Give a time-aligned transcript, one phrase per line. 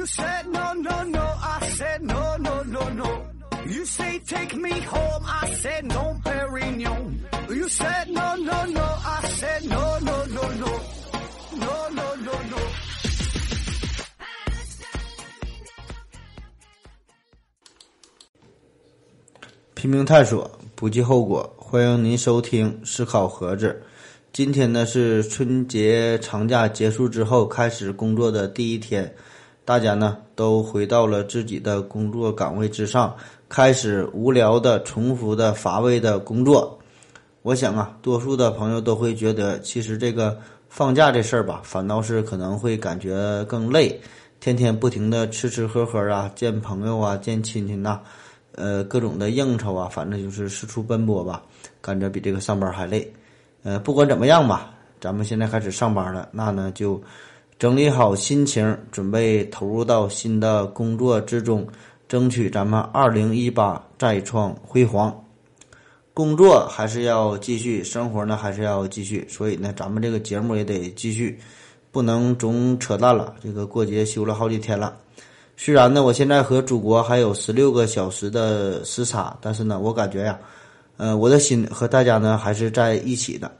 [0.00, 1.20] You said no, no, no.
[1.20, 3.22] I said no, no, no, no.
[3.66, 5.22] You say take me home.
[5.26, 7.18] I said no, Perignon.
[7.50, 8.80] You said no, no, no.
[8.80, 10.80] I said no, no, no, no.
[11.58, 12.56] No, no, no, no.
[19.74, 21.54] 拼命探索，不计后果。
[21.58, 23.82] 欢迎您收听思考盒子。
[24.32, 29.14] 今天呢是春节长假结束之后开始工作的第一天，
[29.64, 33.14] 大家呢都回到了自己的工作岗位之上，
[33.48, 36.78] 开始无聊的、重复的、乏味的工作。
[37.42, 40.38] 我想啊，多数的朋友都会觉得，其实这个
[40.68, 43.98] 放假这事儿吧，反倒是可能会感觉更累，
[44.40, 48.00] 天天不停的吃吃喝喝啊，见朋友啊，见亲戚呐、
[48.56, 51.42] 呃，各种的应酬啊，反正就是四处奔波吧，
[51.80, 53.10] 感觉比这个上班还累。
[53.62, 57.00] 呃，不管怎么样吧，咱们现在开始上班了，那呢就
[57.60, 61.68] 整理好心情，准备投入到新的工作之中，
[62.08, 65.14] 争取咱们二零一八再创辉煌。
[66.14, 71.38] 工作还是要继续，生活呢还是要继续，所以呢，咱们这个节目也得继续，
[71.92, 73.34] 不能总扯淡了。
[73.42, 74.96] 这个过节休了好几天了，
[75.54, 80.40] 虽然呢，我现在和祖国还有十六个小时的时差，但是呢，我感觉呀，
[80.96, 83.52] 呃，我的心和大家呢还是在一起的。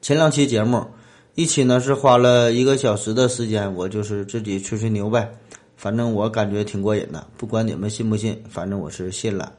[0.00, 0.86] 前两期节目，
[1.34, 5.32] 一期呢是花了一个小时的时间，我就是自己吹吹牛呗，
[5.76, 9.52] 反正我感觉挺过瘾的，不管你们信不信，反正我是信了。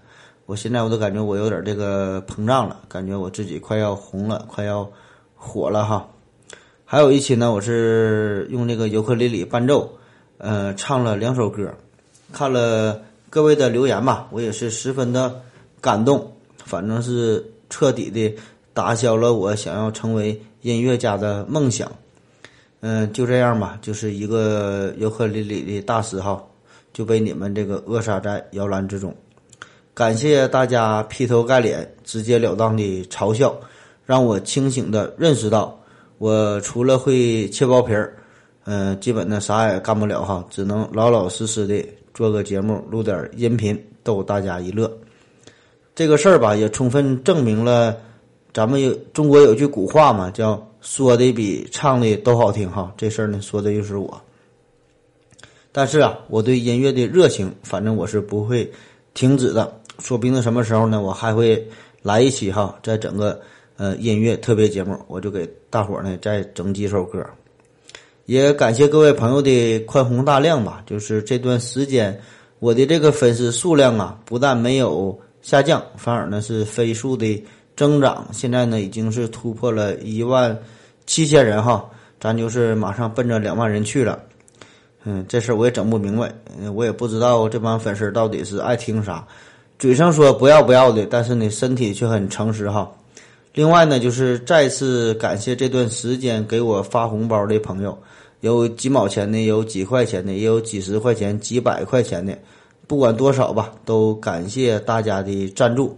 [0.45, 4.91] 我现在我都感觉我有点这个膨胀了，感觉我自己快要红了，快要
[5.36, 6.08] 火了哈。
[6.83, 9.97] 还有一期呢，我是用这个尤克里里伴奏，
[10.39, 11.73] 呃，唱了两首歌，
[12.33, 15.41] 看了各位的留言吧，我也是十分的
[15.80, 18.35] 感动，反正是彻底的
[18.73, 21.92] 打消了我想要成为音乐家的梦想。
[22.84, 26.44] 嗯、就这样吧，就是一个尤克里里的大师哈，
[26.91, 29.16] 就被你们这个扼杀在摇篮之中。
[29.94, 33.56] 感谢大家劈头盖脸、直截了当的嘲笑，
[34.06, 35.80] 让我清醒的认识到，
[36.18, 38.18] 我除了会切包皮儿，
[38.64, 41.85] 嗯、基本的啥也干不了哈，只能老老实实的
[42.16, 44.91] 做个节目，录点音频，逗大家一乐。
[45.94, 47.96] 这个事儿吧，也充分证明了
[48.53, 52.94] 咱们有中国有句古话嘛，叫说的比唱的都好听哈。
[52.97, 54.22] 这事儿呢，说的就是我。
[55.72, 58.69] 但是啊，我对音乐的热情，反正我是不会
[59.13, 59.79] 停止的。
[60.00, 61.66] 说不定什么时候呢，我还会
[62.01, 63.40] 来一期哈，再整个
[63.78, 67.25] 呃音乐特别节目，我就给大伙儿呢再整几首歌。
[68.25, 72.19] 也感谢各位朋友的宽宏大量吧，就是这段时间
[72.59, 77.41] 我的这个粉丝数量啊，不但没有下降，反而呢是飞速的
[77.76, 78.28] 增长。
[78.32, 80.58] 现在呢已经是突破了一万
[81.06, 81.90] 七千人哈，
[82.20, 84.20] 咱就是马上奔着两万人去了。
[85.04, 89.26] 嗯，这事儿我也整不明白，嗯我也不知道这帮粉丝到底是爱听啥，
[89.80, 92.92] 嘴上说不要不要的，但是呢身体却很诚实哈。
[93.54, 97.98] 另外呢，就是再次感谢这段时间给我发红包的朋友，
[98.42, 102.38] 有几毛钱的，有几块钱的，也有几十块钱、几百块钱的，
[102.88, 105.98] 不管多少吧，都感谢大家的赞助。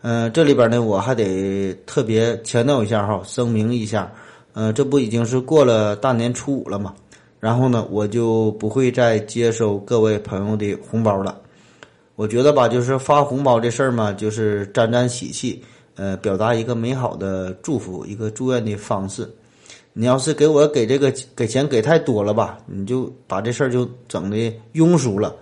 [0.00, 4.10] 嗯、这里边呢，我还得特别强调一下哈，声明一下，
[4.52, 6.94] 呃，这不已经是过了大年初五了嘛？
[7.40, 11.40] 然后呢，我就不会再接收各位朋友的红包了。
[12.14, 15.62] 我觉得吧，就是发红包这事儿嘛，就是沾沾喜气，
[15.96, 19.28] 呃，表达一个美好的祝福，一个祝愿的方式。
[19.92, 24.36] 你要是给我给这个给钱给太多了吧，你就把这事儿就整的
[24.74, 25.34] 庸俗了。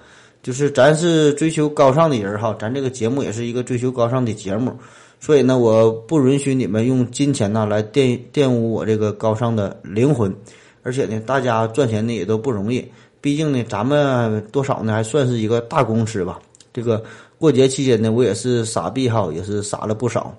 [0.47, 4.73] 就是咱是追求高尚的人哈，咱这个节目也是一个追求高尚的节目，
[5.19, 10.33] 所以呢，我不允许你们用金钱呐来玷玷污我这个高尚的灵魂。
[10.85, 12.89] 而且呢，大家赚钱呢也都不容易，
[13.21, 16.39] 毕竟呢，咱们多少呢还算是一个大公司吧。
[16.73, 17.03] 这个
[17.39, 20.33] 过节期间呢，我也是傻逼哈，也是傻了不少。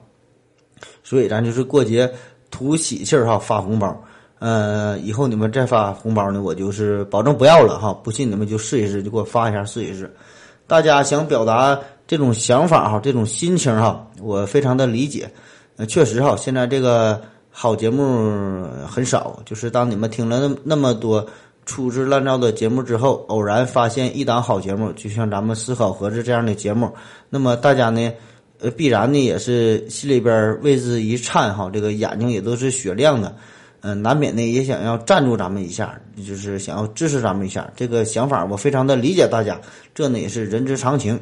[1.04, 2.10] 所以咱就是过节
[2.50, 4.02] 图喜气儿哈，发红包。
[4.40, 7.94] 呃，以后你们再发红包呢，我就是保证不要了哈。
[8.04, 10.14] 不信你们就试一试，就给我发一下试一试。
[10.68, 15.30] 大家想表达这种想法哈，这种心情哈，我非常的理解。
[15.78, 21.26] 呃，确实哈，现在这个好节目很少，就是当你们听了那那么多
[21.66, 26.94] 粗制滥造的节目之后，偶然发现一档好节目，就像咱们思考盒子这样的节目，
[27.30, 28.12] 那么大家呢，
[28.60, 33.36] 呃，必然呢也是心里边为之一颤哈，这个眼睛也都是雪亮的。
[33.82, 37.70] 嗯，难免呢也想要赞助咱们一下，就是想要支持咱们一下。
[37.76, 39.60] 这个想法我非常的理解大家，
[39.94, 41.20] 这呢也是人之常情。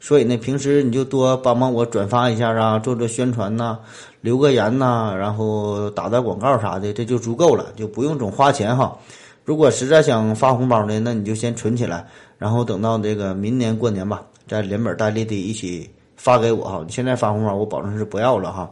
[0.00, 3.78] 所以呢，平时你就多帮帮我转发一下啊，做做宣传呐、
[4.20, 8.98] 留个言呐、然后打打广告啥的，这就足够了，就不用总花钱哈。
[9.44, 12.04] 如果实在想发红包呢，那你就先存起来，
[12.36, 16.82] 然后等到这个明年过年吧，再连本带利的一起发给我哈。
[16.84, 18.68] 你现在发红包，我保证是不要了哈。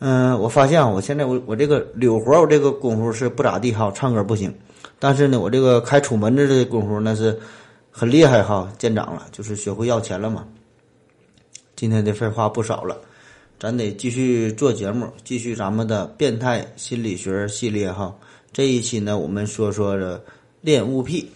[0.00, 4.52] 嗯，我发现我现在我我这个柳活我这个功夫是不咋地哈，唱歌不行，
[4.98, 7.38] 但是呢，我这个开楚门子的功夫那是
[7.90, 10.46] 很厉害哈，见长了，就是学会要钱了嘛。
[11.76, 12.96] 今天的废话不少了，
[13.58, 18.14] 咱得继续做节目，继续咱们的变态心理学系列哈。
[18.52, 20.24] 这一期呢，我们说说这
[20.62, 21.30] 恋物癖。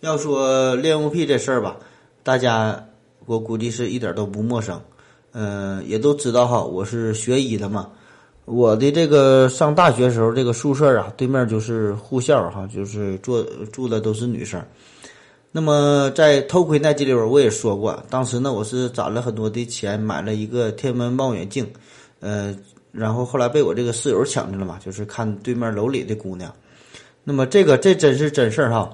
[0.00, 1.76] 要说恋物癖这事儿吧，
[2.24, 2.84] 大家
[3.24, 4.82] 我估计是一点都不陌生，
[5.34, 6.64] 嗯，也都知道哈。
[6.64, 7.90] 我是学医的嘛，
[8.46, 14.64] 我的这个上大学时候这个宿舍啊，对面就是护校哈，就是住住的都是女生。
[15.52, 21.70] 那么在偷窥那集里边，我也说过，当时呢，我是攒了很多的钱买了一个天文望远镜，
[22.20, 22.56] 呃。
[22.96, 26.48] 然后后来被我这个室友抢去了嘛，就是看对面楼里的姑娘。
[27.24, 28.88] 那么这个这真是真事儿哈。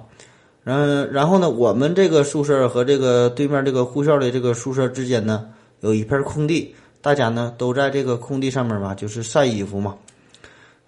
[0.65, 5.47] 嗯，然后呢，我们这个宿舍和这个对面这个护校的这个宿舍之间呢，
[5.81, 9.97] 有一片空地，大家呢都在这个空地上面嘛，就是晒衣服嘛。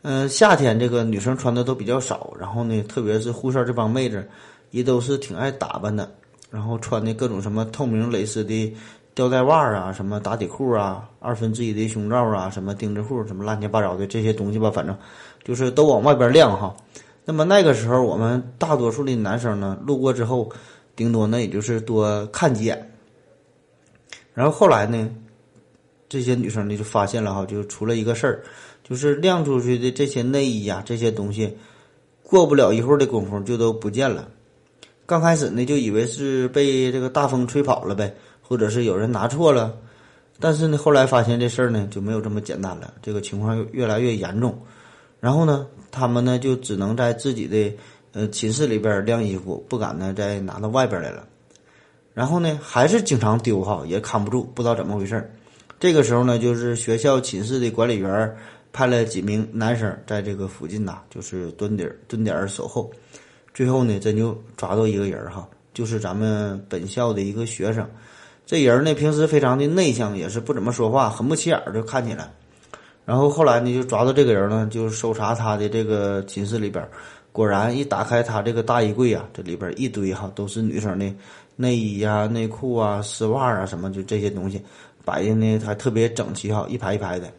[0.02, 4.26] 嗯，夏天这个女生穿的都比较少，然后呢，特别是护士这帮妹子，
[4.70, 6.10] 也都是挺爱打扮的，
[6.50, 8.76] 然后穿的各种什么透明蕾丝的。
[9.14, 14.96] 吊带袜啊，什么打底裤啊，二分之一的胸罩啊，什么丁字裤，什么乱七八糟的这些东西吧，反正
[15.44, 16.74] 就是都往外边亮哈。
[17.26, 20.50] 那么那个时候，我们大多数的男生呢，路过之后，
[20.96, 22.91] 顶多呢也就是多看几眼。
[24.34, 25.08] 然后后来呢，
[26.08, 28.42] 这些女生呢就发现了哈，就出了一个事儿，
[28.84, 31.56] 就是晾出去的这些内衣呀，这些东西，
[32.22, 34.28] 过不了一会儿的功夫就都不见了。
[35.06, 38.14] 刚开始呢，就以为是被这个大风吹跑了呗。
[38.44, 39.74] 或者是有人拿错了，
[40.38, 44.58] 但是呢，后来发现这事儿呢就没有这么简单了，这个情况越来越严重。
[45.20, 47.72] 然后呢，他们呢就只能在自己的
[48.12, 51.26] 呃寝室里边晾衣服，不敢呢再拿到外边来了。
[52.14, 55.30] 然后呢，还是经常丢哈，也看不住，不知道怎么回事儿。
[55.80, 58.36] 这个时候呢，就是学校寝室的管理员
[58.72, 62.90] 派了几名男生在这个附近呐，就是蹲点蹲点守候。
[63.54, 67.88] 最后呢，真就抓到一个人哈，就是咱们本校的一个学生。
[68.44, 72.30] 这人呢，平时非常的内向，也是不怎么说话，很不起眼儿，就看起来。
[73.04, 76.86] 然后后来呢，就抓到这个人呢，就搜查他的这个寝室里边，
[77.32, 81.10] 果然一打开他这个大衣柜啊，这里边一堆哈，都是女生的
[81.56, 84.60] 内衣呀、内裤啊、丝袜啊什么，就这些东西
[85.04, 87.32] 摆的呢还特别整齐哈，一排一排的。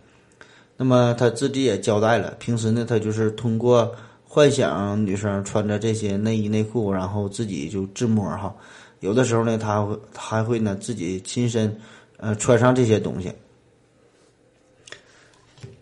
[0.75, 3.93] 那么他自己也交代了，平时呢，他就是通过
[4.25, 8.53] 幻想女生穿着这些内衣内裤，然后自己就自摸哈。
[8.99, 11.79] 有的时候呢，他会还会呢自己亲身，
[12.17, 13.31] 呃，穿上这些东西。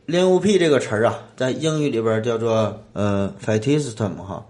[0.05, 4.45] 恋物癖这个词儿啊，在英语里边叫做呃 fetishism 哈，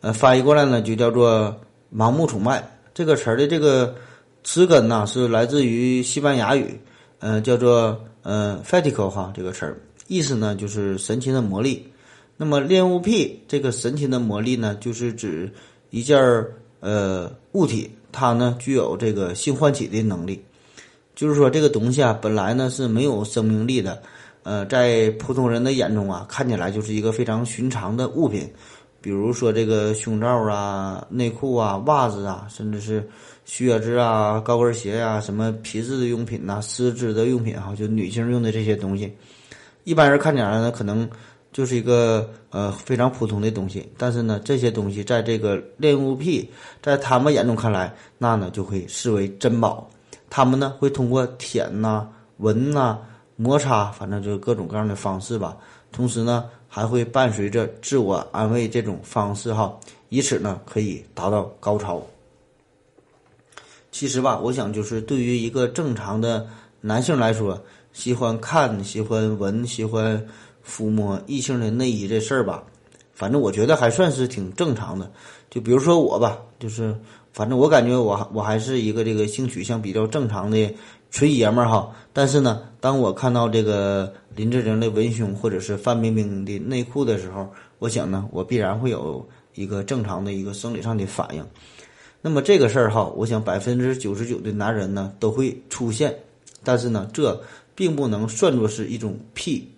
[0.00, 1.60] 呃，翻译过来呢就叫做
[1.94, 2.78] 盲目崇拜。
[2.94, 3.94] 这个词儿的这个
[4.44, 6.78] 词根呢是来自于西班牙语，
[7.20, 11.88] 呃，叫做呃 fetico 哈，这个词儿意思呢就是神奇的魔力。
[12.36, 15.50] 那么恋物癖这个神奇的魔力呢，就是指
[15.90, 17.90] 一件儿呃物体。
[18.14, 20.44] 它呢具有这个性唤起的能力，
[21.14, 24.02] 就是说这个东西啊本来呢是没有生命力的，
[24.42, 28.50] 呃，在普通人的眼中啊看起来就是一个非常寻常的物品，
[29.00, 33.08] 比如说这个胸罩啊、内裤啊、袜子啊，甚至是
[33.44, 39.12] 靴子啊、高跟鞋呀、什么皮质的用品呐、丝质的用品哈，就女性用的这些东西，
[39.84, 41.08] 一般人看起来呢可能。
[41.54, 49.86] 就是一个呃非常普通的东西，但是呢，这些东西在这个恋物癖在他们眼中看来，那呢就会视为珍宝。
[50.30, 52.08] 他们呢会通过舔呐、
[52.38, 52.98] 闻呐、
[53.36, 55.56] 摩擦，反正就是各种各样的方式吧。
[55.90, 62.02] 同时呢，还会伴随着自我安慰这种方式哈，以此呢可以达到高潮。
[63.90, 66.46] 其实吧，我想就是对于一个正常的
[66.80, 67.62] 男性来说，
[67.92, 70.24] 喜欢看、喜欢闻、喜欢。
[70.64, 72.62] 抚摸异性的内衣这事儿吧，
[73.14, 75.10] 反正我觉得还算是挺正常的。
[75.50, 76.96] 就比如说我吧，就是
[77.32, 80.72] 反正我感觉我我还是一个这个性取向比较正常的
[81.12, 81.94] 纯爷们儿哈。
[82.12, 91.46] 但是呢，当我看到这个林志玲的文胸或者是范冰冰的内裤的时候，我想呢，我必然会有一个正常的一个生理上的反应。
[92.20, 96.14] 那么这个事儿哈，我想百分之九十九的男人呢都会出现，
[96.62, 97.40] 但是呢，这
[97.74, 99.68] 并不能算作是一种癖。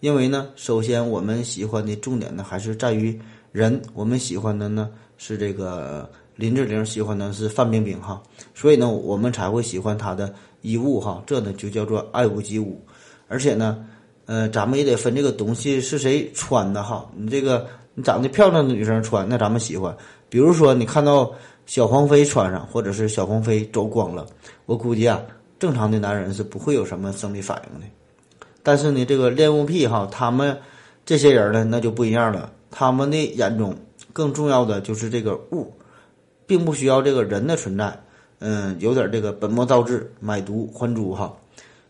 [0.00, 3.18] 因为呢，首先我们喜欢的重点呢还是在于
[3.52, 8.22] 人，我们喜欢的呢是这个林志玲，喜欢的是范冰冰哈，
[8.54, 12.80] 所以呢，我们才会喜欢她的衣物哈，这呢就叫做爱屋及乌。
[13.28, 13.84] 而且呢，
[14.24, 19.94] 呃，咱们也得分这个东西是谁穿的哈，你这个你长得漂亮的女生穿，那咱们喜欢。
[20.28, 21.30] 比如说你看到
[21.66, 24.26] 小黄飞穿上，或者是小黄飞走光了，
[24.64, 25.20] 我估计啊，
[25.58, 27.86] 正常的男人是不会有什么生理反应的。
[28.62, 30.56] 但是呢，这个恋物癖哈，他们
[31.04, 32.50] 这些人呢，那就不一样了。
[32.70, 33.76] 他们的眼中
[34.12, 35.72] 更重要的就是这个物，
[36.46, 38.03] 并不需要这个人的存在。
[38.46, 41.34] 嗯，有点这个本末倒置，买椟还珠哈。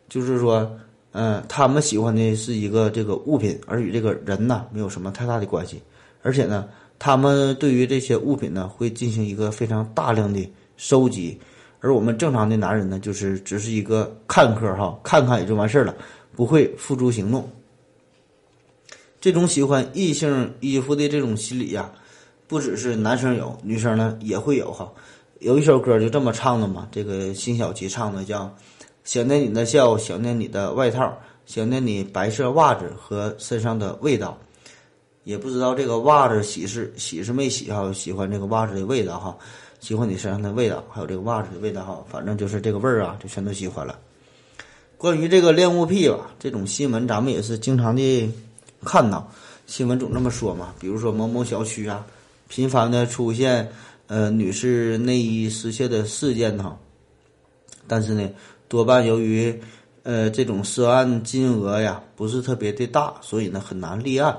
[0.08, 0.70] 就是说，
[1.10, 5.82] 嗯，他们喜欢的是一个这个物品，而与这个人呢没有什么太大的关系。
[6.22, 11.36] 而且呢，他们对于这些物品呢会进行一个非常大量的收集，
[11.80, 15.92] 而我们正常的男人呢，就是只是一个看客哈，看看也就完事儿了，
[16.36, 17.50] 不会付诸行动。
[19.20, 21.90] 这种喜欢异性衣服的这种心理呀，
[22.46, 24.92] 不只是男生有，女生呢也会有哈。
[25.40, 28.54] 有一首歌就这么唱的嘛，这个辛晓琪唱的叫。
[29.04, 31.14] 想念你的笑，想念你的外套，
[31.44, 34.38] 想念你白色袜子和身上的味道。
[35.24, 39.36] 也不知道这个袜子洗是洗是没洗哈，喜欢这个袜子的味道哈，
[39.78, 43.98] 喜欢你身上的味道，还有这个袜子的味道哈，反正就是这个味儿啊，就全都喜欢了。
[44.96, 48.32] 关于这个恋物癖吧，这种新闻咱们也是经常的
[48.86, 49.30] 看到，
[49.66, 52.06] 新闻总这么说嘛，比如说某某小区啊，
[52.48, 53.70] 频繁的出现
[54.14, 56.78] 呃女士内衣失窃的事件哈，
[57.88, 58.30] 但是呢。
[58.66, 59.54] 多半由于，
[60.02, 64.36] 呃，这种涉案金额呀不是特别的大，所以呢很难立案。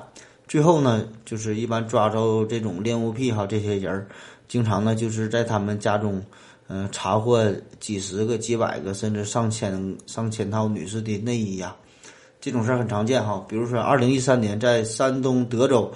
[0.47, 4.07] 最后呢，就是一般抓着这种恋物癖哈这些人儿，
[4.47, 6.21] 经常呢就是在他们家中，
[6.67, 11.73] 嗯，查获几十个、几百个，甚至上千、上千套女士的内衣呀。
[12.41, 13.45] 这种事儿很常见哈。
[13.47, 15.89] 比如说，二零一三年在山东德州，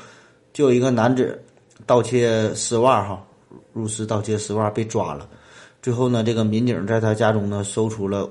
[0.53, 1.37] 就有一个男子
[1.85, 3.21] 盗窃丝袜哈，
[3.73, 5.29] 入室盗窃丝袜被抓了。
[5.81, 8.29] 最后呢，这个民警在他家中呢搜出了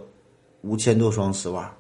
[0.61, 1.73] 五千多双丝袜。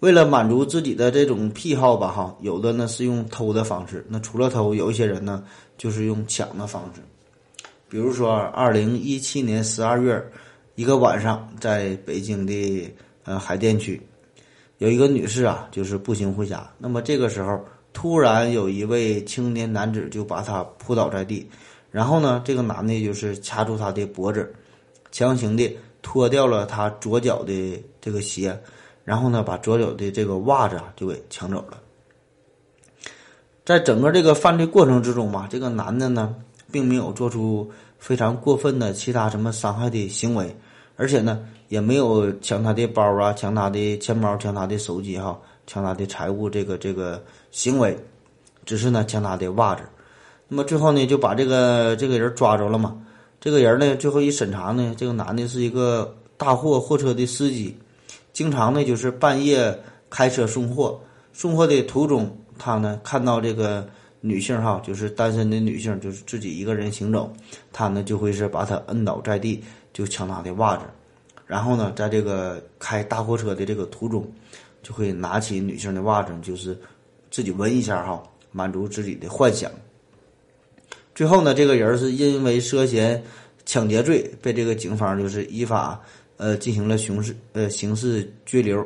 [0.00, 5.42] 为了满足自己的这种癖好吧，哈，有的呢是用偷的方式，那除了偷，有一些人呢
[5.78, 7.00] 就是用抢的方式。
[7.88, 10.22] 比如说，二零一七年十二月
[10.74, 13.98] 一个晚上，在北京的呃海淀区，
[14.76, 16.68] 有一个女士啊，就是步行回家。
[16.76, 17.64] 那么这个时候，
[17.94, 21.48] 突然有一位青年男子就把她扑倒在地。
[21.94, 24.52] 然后呢，这个男的就是掐住她的脖子，
[25.12, 28.60] 强行的脱掉了她左脚的这个鞋，
[29.04, 31.80] 然后呢，把左脚的这个袜子就给抢走了。
[33.64, 36.34] 在整个这个犯罪过程之中吧，这个男的呢，
[36.72, 37.70] 并没有做出
[38.00, 40.52] 非常过分的其他什么伤害的行为，
[40.96, 47.22] 而且呢，也没有抢他的包啊，抢他的钱包，抢他的手机哈，抢他的财物这个这个
[47.52, 47.96] 行为，
[48.64, 49.84] 只是呢，抢他的袜子。
[50.54, 52.96] 那么最后呢，就把这个这个人抓着了嘛。
[53.40, 57.76] 这个人呢，最后一审查呢，这个男的是一个大货货车的司机，
[58.32, 59.76] 经常呢就是半夜
[60.08, 61.00] 开车送货。
[61.32, 63.84] 送货的途中，他呢看到这个
[64.20, 67.32] 女性哈，就是单身的女性，就是自己一个人行走，
[67.72, 69.60] 他呢就会是把她摁倒在地，
[69.92, 70.84] 就抢她的袜子，
[71.48, 74.24] 然后呢，在这个开大货车的这个途中，
[74.84, 76.78] 就会拿起女性的袜子，就是
[77.28, 79.68] 自己闻一下哈，满足自己的幻想。
[81.14, 83.22] 最后呢，这个人是因为涉嫌
[83.64, 86.00] 抢劫罪，被这个警方就是依法
[86.36, 88.84] 呃进行了刑事呃刑事拘留。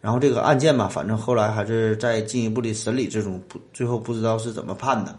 [0.00, 5.16] 然后这个案件嘛，反正后来还是在进一步的审理之中，不最后不知道是怎么判的。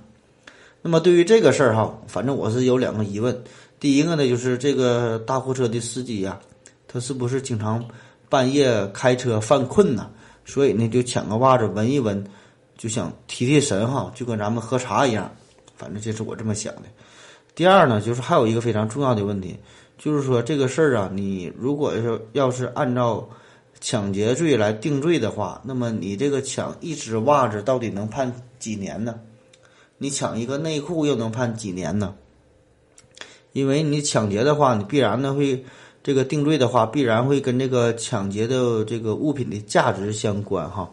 [0.82, 3.42] 那么对于这个事儿哈，反正我是有两个疑问。
[3.80, 6.38] 第一个呢，就是这个大货车的司机呀，
[6.90, 7.82] 他是不是经常
[8.28, 10.10] 半夜开车犯困呢？
[10.44, 12.22] 所以呢，就抢个袜子闻一闻，
[12.78, 15.34] 就想提提神哈，就跟咱们喝茶一样。
[15.84, 16.84] 反正这是我这么想的。
[17.54, 19.58] 第二呢，就是还有一个非常重要的问题，
[19.98, 23.28] 就是说这个事儿啊，你如果是要是按照
[23.82, 29.20] 抢劫罪来定罪的话，那么你这个抢一只袜子到底能判几年呢？
[29.98, 32.16] 你抢一个内裤又能判几年呢？
[33.52, 35.66] 因为你抢劫的话，你必然呢会
[36.02, 40.90] 这个定罪的话，必然会跟这个抢劫的这个物品的价值相关哈。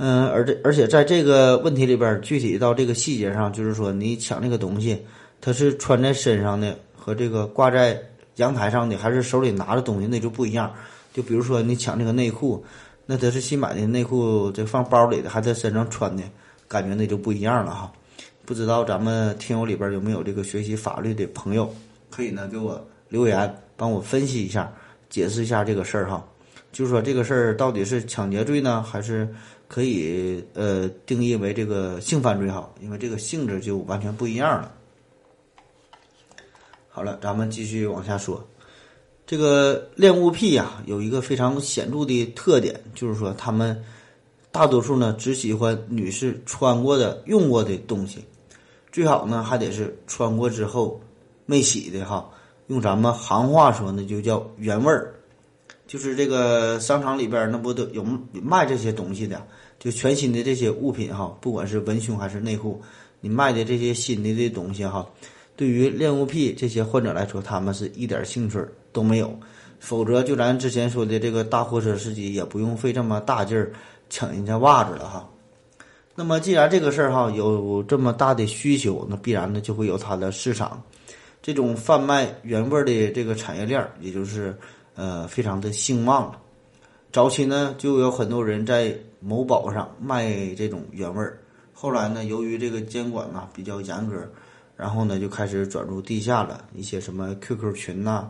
[0.00, 5.04] 嗯，而这而且在这个问题里边，具体到这个细节上，就是说你抢这个东西，
[5.40, 8.00] 它是穿在身上的和这个挂在
[8.36, 10.72] 阳台上的，还是手里拿着东西，那就不一样。
[11.12, 12.64] 就比如说你抢这个内裤，
[13.06, 16.22] 那它是新买的内裤，这放包里的，还在身上穿的，
[16.68, 17.92] 感觉那就不一样了哈。
[18.44, 21.68] 不知道咱们听友里边有没有这个学习法律的朋友，
[22.08, 24.72] 可以呢给我留言，帮我分析一下，
[25.10, 26.24] 解释一下这个事儿哈。
[26.70, 29.28] 就是说这个事儿到底是抢劫罪呢，还是？
[29.68, 34.74] 可以呃定义为这个性犯罪哈，因为这个性质就完全不一样了。
[36.88, 38.44] 好了，咱们继续往下说，
[39.26, 43.84] 这个恋物癖呀有一个非常显著的特点，就是说他们
[44.50, 48.24] 大多数呢只喜欢女士穿过的、用过的东西，
[48.90, 51.00] 最好呢还得是穿过之后
[51.46, 52.28] 没洗的哈。
[52.68, 55.14] 用咱们行话说呢，就叫原味儿。
[55.88, 59.44] 就是这个商场里边那不都有卖这些东西的？
[59.80, 62.80] 就全新的这些物品哈，不管是文胸还是内裤，
[63.20, 65.08] 你卖的这些新的这东西哈，
[65.56, 68.58] 对于恋物癖这些患者来说，他们是一点兴趣
[68.92, 69.36] 都没有。
[69.80, 73.72] 否则，就咱之前说的这个大货车司机，也不用费这么大劲儿
[74.10, 75.28] 抢人家袜子了哈。
[76.16, 80.82] 那么，既然这个事儿哈有这么大的需求，那必然呢就会有它的市场。
[81.40, 84.52] 这种贩卖原味的这个产业链儿，也就是
[84.98, 86.34] 呃非常的兴旺。
[87.12, 91.38] 早期呢，就有很多人在某宝上卖这种原味儿。
[91.72, 94.28] 后来呢，由于这个监管呐比较严格，
[94.76, 98.28] 然后呢就开始转入地下了一些什么 QQ 群呐。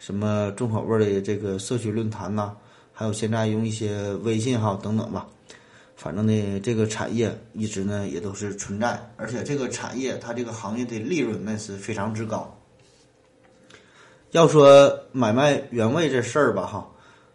[0.00, 2.52] 什么重口味的这个社区论坛呐，
[2.92, 5.28] 还有现在用一些微信哈等等吧，
[5.94, 12.52] 反正呢，这个产业一直呢也都是存在，而且这个产业它这个行业的利润那是非常之高。
[14.32, 16.86] 要说买卖原味这事儿吧哈，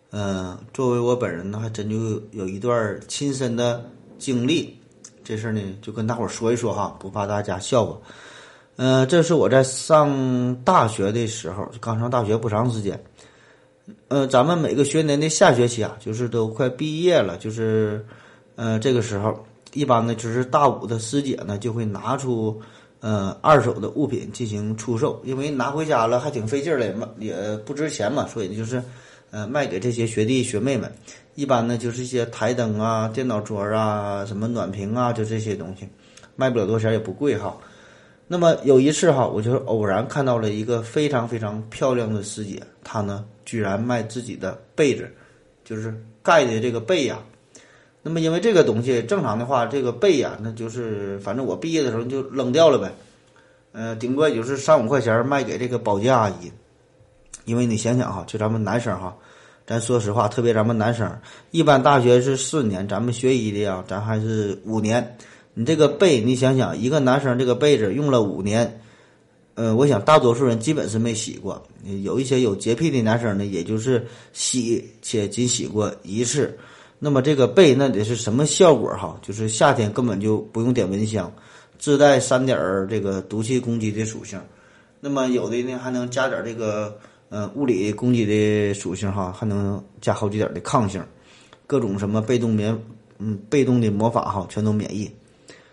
[0.09, 3.87] 嗯，作为我本人呢，还真就有一段亲身的
[4.17, 4.75] 经历，
[5.23, 7.95] 这事儿呢就跟大伙儿说一说哈，不怕大家笑话。
[8.77, 12.99] 嗯，这是我在上大学的时候，刚上大学不长时间。
[14.07, 18.03] 呃，咱们每个学年的下学期啊，就是都快毕业了，就是，
[18.55, 22.59] 呃，这个时候一般呢，就是大五的师姐呢就会拿出
[22.99, 27.33] 呃二手的物品进行出售，因为拿回家了还挺费劲儿的，也
[27.65, 28.81] 不值钱嘛，所以就是
[29.31, 30.91] 呃卖给这些学弟学妹们。
[31.35, 35.87] 一般呢就是一些台灯啊、电脑桌啊、什么暖瓶啊，就这些东西，
[36.35, 37.55] 卖不了多少钱，也不贵哈。
[38.27, 45.07] 那么有一次哈，我就是偶然看到了一个非常非常漂亮的师姐，她呢居然卖自己的被子，
[45.63, 47.19] 就是盖的这个被呀。
[48.07, 52.89] 那么因为这个东西正常的话，这个被呀，那就是反正我毕业的时候就扔掉了呗。
[53.73, 56.49] 呃，顶多也就是三五块钱卖给这个保洁阿姨。
[57.43, 59.13] 因为你想想哈，就咱们男生哈，
[59.65, 61.19] 咱说实话，特别咱们男生，
[61.51, 65.17] 一般大学是四年，咱们学医的呀，咱还是五年。
[65.53, 68.79] 你这个被，你想想，一个男生这个被子用了五年，
[69.55, 71.61] 呃，我想大多数人基本是没洗过。
[72.03, 76.57] 有一些有洁癖的男生呢，也就是洗且仅洗过一次。
[76.99, 79.19] 那么这个被那得是什么效果哈？
[79.21, 81.31] 就是夏天根本就不用点蚊香，
[81.77, 84.39] 自带三点儿这个毒气攻击的属性。
[84.99, 86.97] 那么有的呢还能加点这个
[87.29, 91.03] 呃物理攻击的属性哈，还能加好几点的抗性，
[91.67, 92.75] 各种什么被动免
[93.19, 95.11] 嗯被动的魔法哈，全都免疫。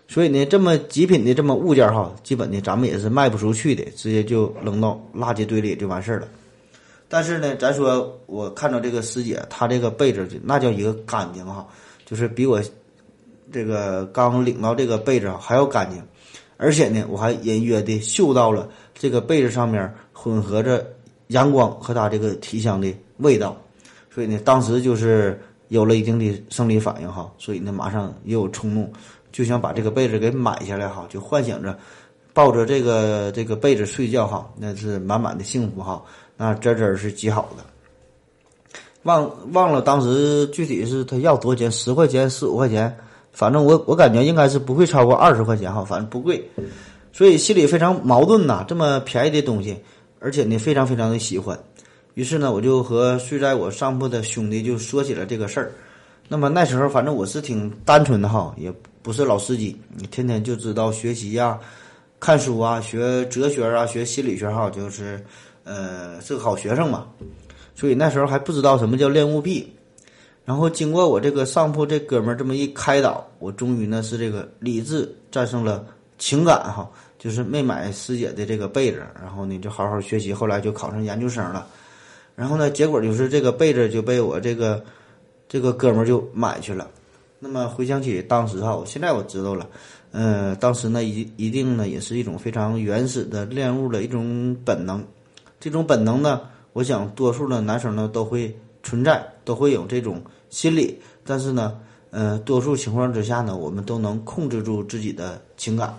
[0.07, 6.27] 所以呢，这么极品的这么物件哈，基本呢咱们也是卖不出去的，直接就扔到垃圾堆里就完事儿了。
[7.07, 11.65] 但是呢，咱说我看到这个师姐，她这个被子那叫一个干净哈，
[12.05, 12.61] 就是比我
[13.51, 16.01] 这个刚领到这个被子还要干净，
[16.57, 20.85] 而且呢，我还隐约的嗅到了这个被子上面混合着
[21.27, 23.55] 阳光和它这个体香的味道，
[24.13, 25.39] 所以呢，当时就是
[25.69, 28.91] 有了一定的生理反应哈，所以呢，马上也有冲动。
[29.31, 31.77] 就想把这个被子给买下来哈，就幻想着
[32.31, 36.01] 抱着这个这个被子睡觉哈，那是满满的幸福哈，
[36.37, 37.63] 那真真是极好的。
[39.03, 42.95] 忘忘了当时具体是他要多少钱，十块钱、十五块钱，
[43.31, 46.43] 反正我我感觉应该是不会超过二十块钱哈，反正不贵，
[47.13, 48.65] 所以心里非常矛盾呐。
[48.67, 49.77] 这么便宜的东西，
[50.19, 51.57] 而且呢非常非常的喜欢，
[52.15, 55.71] 于是呢我就和睡在我上铺的兄弟就说起了这个事儿。
[56.27, 58.73] 那么那时候反正我是挺单纯的哈，也。
[59.05, 61.59] 不是老司机，你天天就知道学习呀、
[62.19, 65.23] 看书啊、学哲学啊、学心理学哈，就是，
[65.65, 67.07] 呃，是个好学生嘛。
[67.75, 69.69] 所以那时候还不知道什么叫恋物癖。
[70.45, 75.85] 然后经过我这个上铺这哥们儿这么一开导，我终于呢是这个理智战胜了
[76.19, 81.67] 情感哈，就是没买师姐的这个被子，然后呢就好好学习，后来就考上研究生了。
[82.35, 84.83] 然后呢，结果就是这个被子就被我这个
[85.49, 86.87] 这个哥们儿就买去了。
[87.39, 89.67] 那么回想起当时哈，我现在我知道了，
[90.11, 95.03] 呃，当时呢一一定呢也是一种非常原始的恋物的一种本能，
[95.59, 96.41] 这种本能呢，
[96.73, 101.79] 我想多数的男生呢都会存在，都会有这种心理，但是呢，
[102.11, 105.95] 呃，多数情况之下呢，我们都能控制住自己的情感。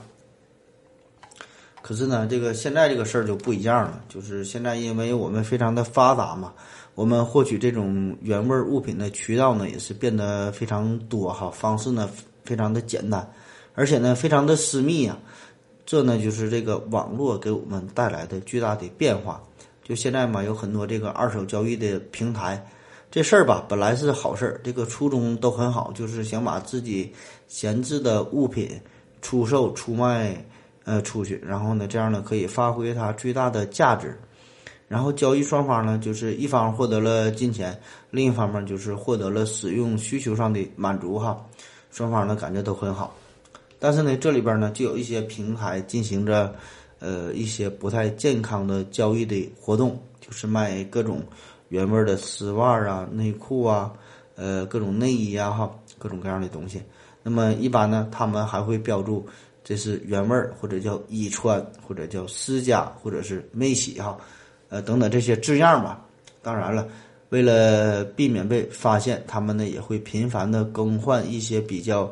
[1.83, 6.53] 可是呢，这个现在这个事儿就不一样了，就是现在因为我们非常的发达嘛。
[6.95, 12.09] 我们获取这种原味物品的渠道呢，也是变得非常多哈，方式呢
[12.43, 13.31] 非常的简单，
[13.75, 15.19] 而且呢非常的私密啊。
[15.87, 19.41] 这呢就是这个网络给我们带来的巨大的变化。
[19.83, 22.61] 就现在嘛，有很多这个二手交易的平台，
[23.09, 27.13] 这事儿吧，本来是好事儿，这个初衷都很好，就是想把自己
[27.47, 28.69] 闲置的物品
[29.23, 30.45] 出售、出卖，
[30.85, 34.19] 呃，出去，然后呢，这样呢可以发挥它最大的价值。
[34.89, 37.77] 然后交易双方呢，就是一方获得了金钱，
[38.11, 41.41] 另一方面就是获得了使用需求上的满足哈，
[41.93, 43.15] 双方呢感觉都很好。
[43.79, 46.55] 但是呢，这里边呢就有一些平台进行着，
[46.99, 51.23] 呃，一些不太健康的交易的活动，就是卖各种。
[51.69, 53.93] 原味的丝袜啊、内裤啊，
[54.37, 56.81] 呃，各种内衣啊，哈，各种各样的东西。
[57.25, 59.27] 那么一般呢，他们还会标注
[59.65, 64.17] 这是原味儿，或者叫已穿，或者叫私家，或者是没洗哈，
[64.69, 66.07] 呃，等等这些字样吧。
[66.41, 66.87] 当然了，
[67.31, 72.09] 为了避免被发现，他们呢也会频繁的更换一些比较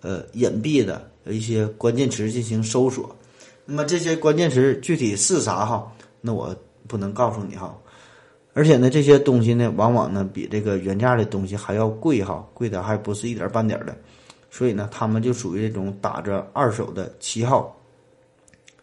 [0.00, 3.14] 呃隐蔽的一些关键词进行搜索。
[3.64, 5.92] 那么这些关键词具体是啥哈？
[6.20, 6.56] 那我
[6.86, 7.76] 不能告诉你哈。
[8.54, 13.96] 而且呢，这些东西呢，往往呢比这个原价的东西还要贵哈，贵的还不是一点半点的，
[14.50, 17.76] 所以呢，他们就属于这种打着二手的旗号，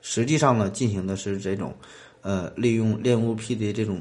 [0.01, 1.73] 实际上呢，进行的是这种，
[2.21, 3.99] 呃，利用恋物癖的这种，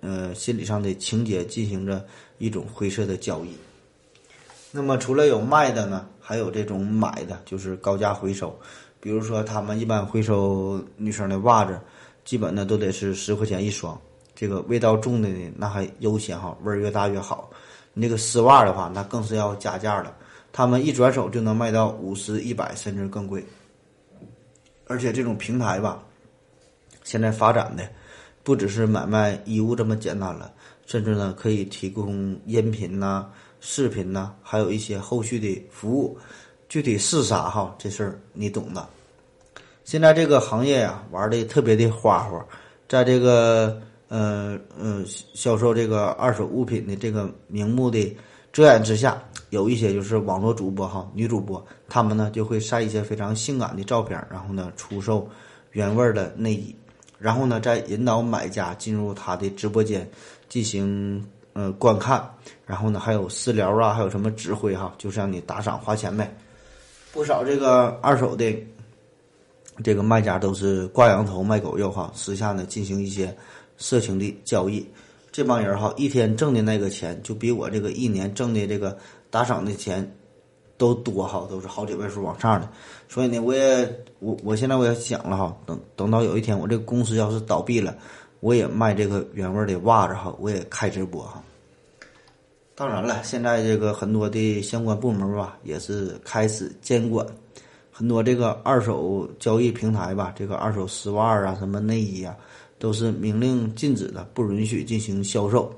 [0.00, 2.04] 呃，心理上的情节，进行着
[2.38, 3.48] 一种灰色的交易。
[4.72, 8.56] 那么，除了有卖的呢，还有这种买的，就是高价回收。
[9.00, 11.80] 比如说，他们一般回收女生的袜子，
[12.24, 14.00] 基本呢都得是十块钱一双。
[14.34, 17.50] 这个味道重的呢，那还优先哈，味儿越大越好。
[17.92, 20.14] 那个丝袜的话，那更是要加价了。
[20.52, 23.44] 他们一转手就能卖到五十、一百，甚至更贵。
[24.86, 26.02] 而且这种平台吧，
[27.02, 27.88] 现在发展的
[28.42, 30.52] 不只是买卖衣物这么简单了，
[30.86, 33.28] 甚至呢可以提供音频呐、
[33.60, 36.18] 视频呐，还有一些后续的服务。
[36.68, 37.74] 具体是啥哈？
[37.78, 38.86] 这事儿你懂的。
[39.84, 42.44] 现在这个行业呀，玩的特别的花花，
[42.88, 43.80] 在这个。
[44.12, 48.16] 呃呃，销售这个二手物品的这个名目的
[48.52, 55.30] 遮掩之下，有一些就是网络主播哈，女主播，她们呢就会晒一些非常性感的照片，然后呢出售
[55.70, 56.74] 原味的内衣，
[57.20, 60.10] 然后呢再引导买家进入他的直播间
[60.48, 62.28] 进行呃观看，
[62.70, 66.32] 然后呢还有私聊啊，还有什么指挥哈，就是让你打赏花钱呗。
[67.12, 68.54] 不少这个二手的
[69.82, 73.36] 这个卖家都是挂羊头卖狗肉哈，私下呢进行一些。
[73.82, 74.86] 色情的交易，
[75.32, 78.94] 这帮人哈一天挣的那个钱，就比我这个一年挣的这个
[79.30, 80.06] 打赏的钱
[80.76, 82.68] 都多哈，都是好几位数往上的。
[83.08, 87.96] 所以呢，我也我我现在我也想了哈，等等到有一天我这个公司要是倒闭了，
[88.40, 91.42] 我也卖这个原味的袜子哈，我也开直播哈。
[92.80, 97.26] 当然了，现在这个很多的相关部门吧，也是开始监管
[97.90, 102.34] 很多这个二手交易平台吧，这个二手丝袜啊，什么内衣啊。
[102.78, 105.70] 都是明令禁止的，不允许进行销售。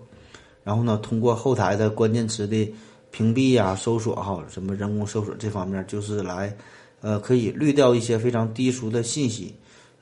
[0.63, 2.73] 然后呢，通过后台的关键词的
[3.11, 6.57] 屏蔽呀、搜索哈，什么人工搜索这方面，就是来，
[7.01, 9.53] 呃，可以滤掉一些非常低俗的信息。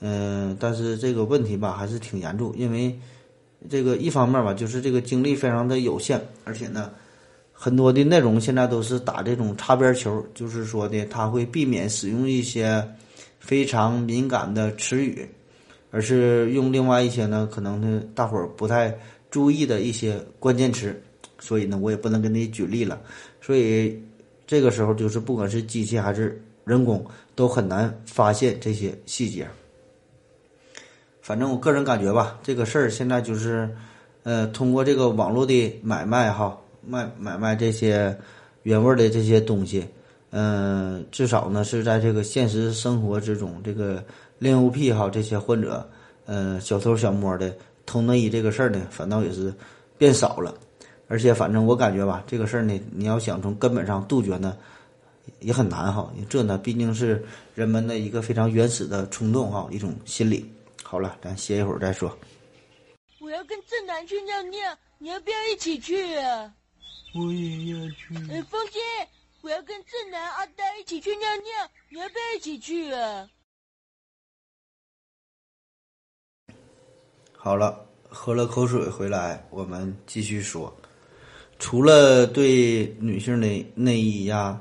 [0.00, 2.94] 嗯，但是这个问题吧，还是挺严重，因为
[3.68, 6.90] 这个一方面吧，就是这个精力非常的有限，而且呢，
[7.52, 12.82] 很多的内容现在都是打这种擦边球，就是说的他会避免使用一些
[13.38, 15.28] 非常敏感的词语。
[15.92, 18.96] 而是用另外一些呢，可能呢大伙儿不太
[19.28, 20.94] 注意的一些关键词，
[21.40, 23.00] 所以呢我也不能给你举例了。
[23.42, 24.00] 所以
[24.46, 29.48] 这个时候就是不管是机器还是人工，都很难发现这些细节。
[31.30, 33.70] 反正我个人感觉吧，这个事儿现在就是，
[34.24, 38.18] 呃，通过这个网络的买卖哈，卖买卖这些
[38.64, 39.86] 原味的这些东西，
[40.30, 44.02] 嗯，至少呢是在这个现实生活之中这个。
[44.40, 45.88] 恋物癖哈，这些患者，
[46.26, 47.54] 呃，小偷小摸的
[47.86, 49.54] 偷内衣这个事儿呢，反倒也是
[49.96, 50.52] 变少了。
[51.06, 54.56] 而且，反正我感觉吧，这个事儿呢，你要想从根本上杜绝呢，
[55.38, 56.12] 也很难哈。
[56.28, 60.44] 这呢，毕竟是人们的一个非常原始的冲动哈，一种心理。
[60.90, 62.18] 好了，咱歇一会儿再说。
[63.20, 66.52] 我要跟正南去尿尿，你要不要一起去啊？
[67.14, 68.12] 我也要去。
[68.28, 68.82] 哎，风心，
[69.40, 73.30] 我要跟正南阿呆一起去尿尿，你要不要一起去啊？
[77.36, 80.76] 好了，喝了口水回来，我们继续说。
[81.60, 84.60] 除了对女性的内衣呀、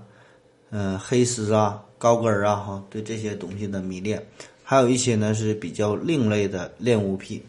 [0.70, 4.24] 嗯黑丝啊、高跟啊哈，对这些东西的迷恋，
[4.70, 7.44] 还有一些呢是比较另类的恋物癖。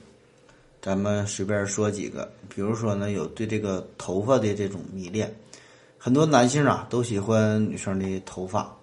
[0.81, 5.31] 咱们随便说几个，比如说呢，有对这个头发的这种迷恋，
[5.99, 8.75] 很多男性啊都喜欢女生的头发，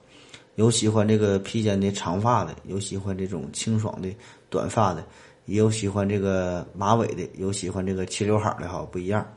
[0.53, 4.07] 有喜欢这个披肩的长发的，有喜欢这种清爽的
[4.51, 5.03] 短发的。
[5.45, 9.27] 也有喜欢这个马尾的，有喜欢这个齐刘海的哈，不一样。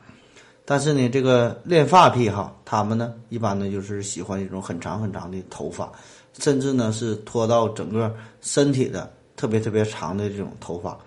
[0.63, 5.91] 但是呢，这个练发癖哈，他们呢一般呢就是喜欢一种很长很长的头发，
[6.39, 10.97] 甚至呢是拖到整个身体的特别特别长的这种头发。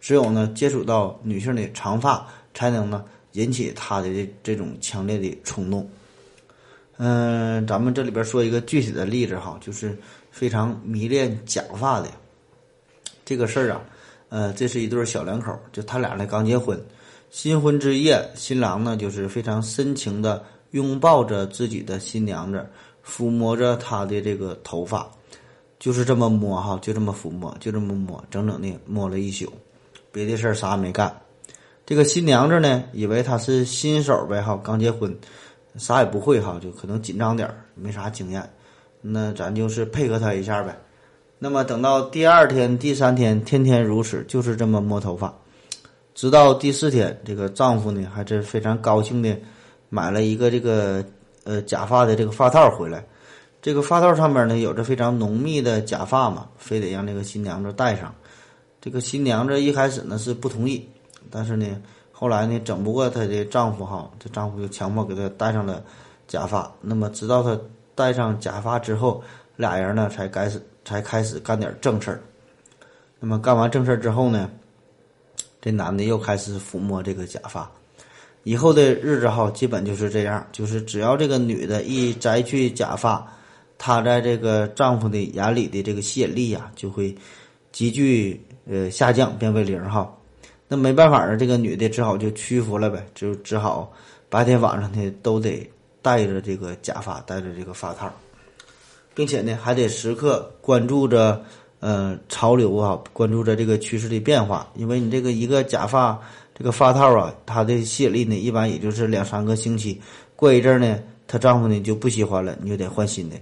[0.00, 5.88] 只有呢接触到女性的长发，才能呢引起他的这这种强烈的冲动。
[6.98, 9.96] 嗯，咱们这里边说一个具体的例子哈，就是
[10.30, 12.08] 非常迷恋假发的
[13.24, 13.80] 这个事儿啊。
[14.28, 16.80] 呃，这是一对小两口，就他俩呢刚结婚，
[17.30, 22.66] 新婚之夜，新郎呢就是非常深情的拥抱着自己的新娘子，
[23.06, 25.10] 抚摸着她的这个头发，
[25.78, 29.52] 就是这么摸哈，就这么抚摸，就这么摸，整整的摸了一宿，
[30.10, 31.14] 别的事儿啥也没干。
[31.84, 35.16] 这个新娘子呢，以为他是新手呗哈，刚结婚。
[35.78, 38.46] 啥也不会哈，就可能紧张点儿，没啥经验，
[39.00, 40.78] 那咱就是配合他一下呗。
[41.38, 45.34] 那么等到第二天、第三天，天天如此，就是这么摸头发，
[46.14, 49.34] 直到第四天，这个丈夫呢还是非常高兴的
[49.88, 51.02] 买了一个这个
[51.44, 53.04] 呃假发的这个发套回来。
[53.60, 58.14] 这个发套上面呢有着非常浓密的假发嘛，非得让这个新娘子戴上。
[58.80, 60.88] 这个新娘子一开始呢是不同意，
[61.30, 61.66] 但是呢。
[62.14, 65.82] 后来呢，整不过她的丈夫哈，这丈夫就强迫给她戴上了
[66.28, 66.72] 假发。
[66.80, 67.58] 那么，直到她
[67.96, 69.20] 戴上假发之后，
[69.56, 72.22] 俩人呢才开始才开始干点正事儿。
[73.18, 74.48] 那么，干完正事儿之后呢，
[75.60, 77.68] 这男的又开始抚摸这个假发。
[78.44, 83.26] 以后的日子哈，基本就是这样，就是只要这个女的一摘去假发，
[83.78, 87.14] 她在这个丈夫的眼里的这个吸引力呀，就会
[87.70, 90.12] 急剧呃下降，变为零哈。
[90.66, 93.92] 那没办法啊，这个女的只好就屈服了呗，就只好
[94.28, 98.10] 白天晚上呢都得戴着这个假发，戴着这个发套，
[99.14, 101.44] 并且呢还得时刻关注着
[101.80, 104.68] 呃潮流啊，关注着这个趋势的变化。
[104.74, 106.18] 因为你这个一个假发
[106.54, 110.00] 这个发套啊，它的吸引力呢一般也就是两三个星期，
[110.36, 113.36] 过一阵呢，她丈夫呢就不喜欢了，你就得换新的。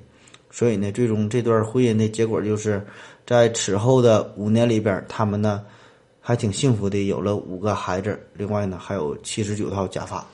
[0.50, 2.84] 所以呢，最终这段婚姻的结果就是
[3.26, 5.64] 在此后的五年里边，他们呢。
[6.22, 10.24] 还挺幸福的，有了五个孩子，另外呢还有七十九套假发。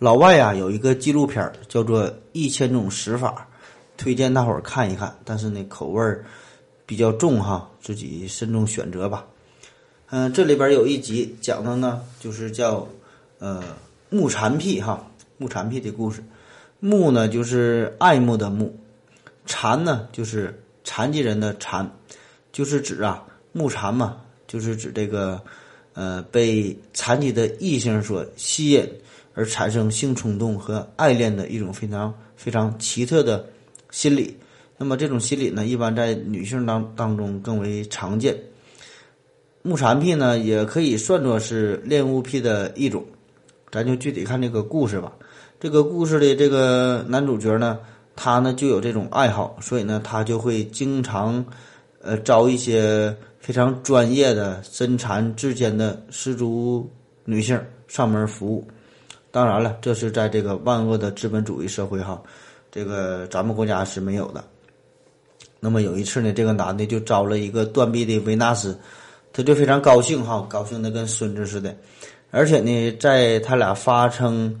[0.00, 3.30] 老外呀有一个纪录片叫做《一千种死法》，
[3.96, 5.16] 推荐大伙儿看一看。
[5.24, 6.24] 但是呢口味儿
[6.84, 9.24] 比较重哈，自己慎重选择吧。
[10.14, 12.86] 嗯，这里边有一集讲的呢就是叫
[13.38, 13.64] 呃
[14.10, 16.22] 木残癖哈，木残癖的故事。
[16.80, 18.78] 木呢就是爱慕的慕，
[19.46, 21.90] 残呢就是残疾人的残，
[22.52, 23.24] 就是指啊。
[23.52, 25.40] 木残嘛，就是指这个，
[25.94, 28.86] 呃，被残疾的异性所吸引
[29.32, 33.46] 而产生性冲动和爱恋的一种非常非常奇特的
[33.90, 34.36] 心理。
[34.76, 38.36] 那么这种心理呢，一般在女性当当中更为常见。
[39.62, 43.04] 木蝉癖呢，也可以算作是恋物癖的一种。
[43.70, 45.12] 咱就具体看这个故事吧。
[45.58, 47.78] 这个故事的这个男主角呢，
[48.14, 51.44] 他呢就有这种爱好，所以呢，他就会经常，
[52.00, 53.16] 呃，招一些。
[53.42, 56.88] 非常专业的身残志坚的失足
[57.24, 58.64] 女性上门服务，
[59.32, 62.22] 当然了，这是在这个万恶的资本主义社会哈，
[62.70, 64.44] 这个咱们国家是没有的。
[65.58, 68.78] 那么有一次呢，这个男的就招了一个断臂的维纳斯，
[69.32, 71.74] 他就非常高兴哈，高兴的跟孙子似的，
[72.30, 74.60] 而且呢，在他俩发生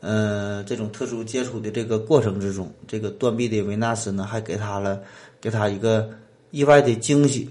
[0.00, 5.00] 呃这种特殊接触的这个过程之中，这个断臂的维纳斯呢，还给他了
[5.40, 6.08] 给他一个
[6.50, 7.50] 意外的惊喜。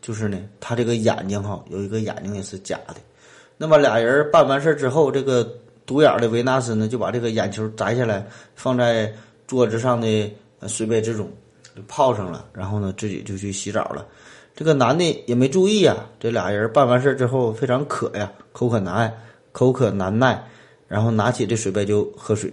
[0.00, 2.94] 就是呢，他这个眼睛哈，有一个眼睛也是假的。
[3.58, 5.46] 那么俩人办完事儿之后，这个
[5.84, 9.12] 独眼的维纳斯呢，就把这个眼球摘下来，放在
[9.46, 10.32] 桌子上的
[10.66, 11.30] 水杯之中，
[11.76, 12.46] 就泡上了。
[12.54, 14.06] 然后呢，自己就去洗澡了。
[14.58, 16.04] 这个男的也没注意呀。
[16.18, 19.14] 这俩人办完事儿之后非常渴呀，口渴难耐，
[19.52, 20.44] 口渴难耐，
[20.88, 22.52] 然后拿起这水杯就喝水，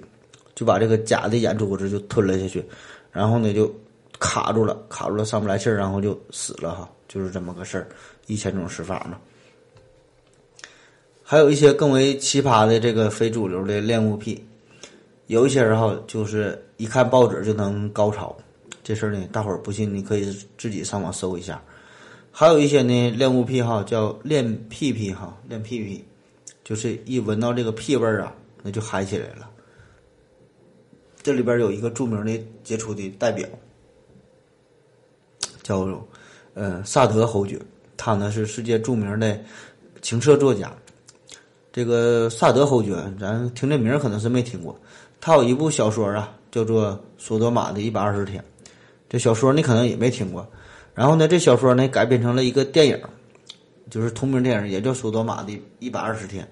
[0.53, 2.63] 就把这个假的眼珠子就吞了下去，
[3.11, 3.73] 然后呢就
[4.19, 6.87] 卡住了，卡住了上不来气儿，然后就死了哈。
[7.07, 7.87] 就是这么个事儿，
[8.27, 9.17] 一千种死法嘛。
[11.23, 14.45] 还有一些更为奇葩的这个非主流的恋物癖，
[15.25, 18.37] 有一些人哈，就是一看报纸就能高潮，
[18.83, 21.59] 这事儿呢，大伙儿不信你可以自己上网搜一下。
[22.37, 26.03] 还有一些呢恋物癖哈，叫恋屁屁哈，恋屁屁，
[26.65, 29.49] 就是一闻到这个屁味儿啊，那就嗨起来了。
[31.23, 33.47] 这里边有一个著名的杰出的代表，
[35.63, 35.87] 叫。
[36.55, 37.57] 呃，萨德侯爵，
[37.95, 39.39] 他呢是世界著名的
[40.01, 40.73] 情色作家。
[41.71, 44.77] 这个萨德侯爵，咱听这名儿可能是没听过。
[45.21, 48.41] 他有一部小说啊，叫做《索多玛的一百二十天》。
[49.09, 50.45] 这小说你可能也没听过。
[50.95, 52.99] 然后呢，这小说呢改编成了一个电影，
[53.89, 56.43] 就是同名电影，也叫《索多玛的一百二十天》。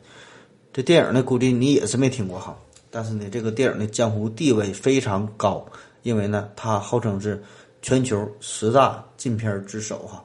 [0.73, 2.56] 这电影呢，估计你也是没听过哈。
[2.91, 5.65] 但是呢，这个电影的江湖地位非常高，
[6.01, 7.41] 因为呢，它号称是
[7.82, 10.23] 全球十大禁片之首哈。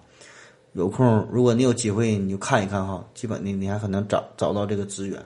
[0.73, 3.03] 有空，如果你有机会，你就看一看哈。
[3.15, 5.19] 基本的，你还可能找找到这个资源。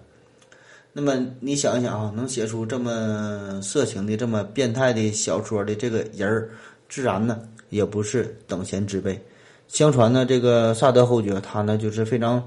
[0.93, 6.51] 那么你想一想啊，能写出这么色情的、这么变态的小说的这个人儿，
[6.89, 7.41] 自然呢
[7.73, 9.19] 也不是等闲之辈。
[9.67, 12.47] 相传呢，这个萨德侯爵他呢就是非常，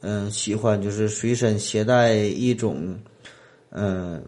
[0.00, 2.96] 嗯，喜欢就是随身携带一种，
[3.70, 4.22] 嗯，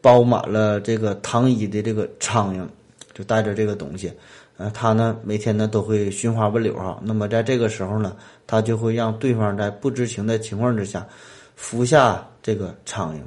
[0.00, 2.66] 包满了这个糖衣的这个苍蝇，
[3.14, 4.12] 就带着这个东西，
[4.56, 7.00] 呃，他呢每天呢都会寻花问柳哈。
[7.04, 8.16] 那么在这个时候呢，
[8.48, 11.06] 他就会让对方在不知情的情况之下，
[11.54, 13.20] 服下这个苍蝇。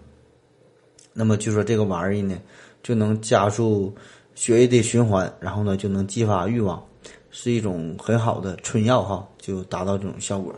[1.13, 2.38] 那么据说这个玩意呢，
[2.84, 3.95] 就能加速
[4.38, 6.82] 血液的循环，然后呢就能激发欲望。
[7.30, 10.56] 是一种很好的春药哈，就达到这种效果。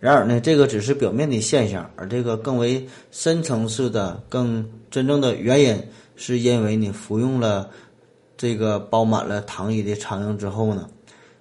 [0.00, 5.76] 然而呢，这个只是表面的现象，而这个更为深层次的、更真正的原因，
[6.16, 7.68] 是因为你服用了
[8.38, 10.88] 这个包满了糖衣的苍蝇之后呢，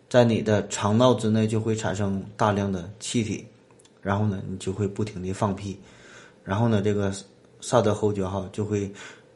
[0.09, 3.45] 在你的肠道之内就会产生大量的气体，
[4.01, 5.79] 然后呢，你就会不停的放屁，
[6.43, 7.13] 然后呢，这个
[7.61, 8.91] 萨德侯爵哈就会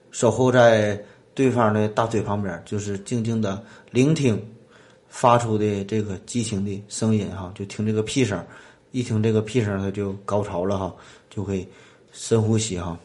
[0.09, 1.01] 守候在
[1.33, 4.41] 对方的大腿旁边，就是静静的聆听。
[5.13, 8.41] 发出的这个激情的声音哈，就听这个屁声，
[8.93, 10.95] 一听这个屁声，他就高潮了哈，
[11.29, 11.67] 就会
[12.13, 12.97] 深呼吸哈。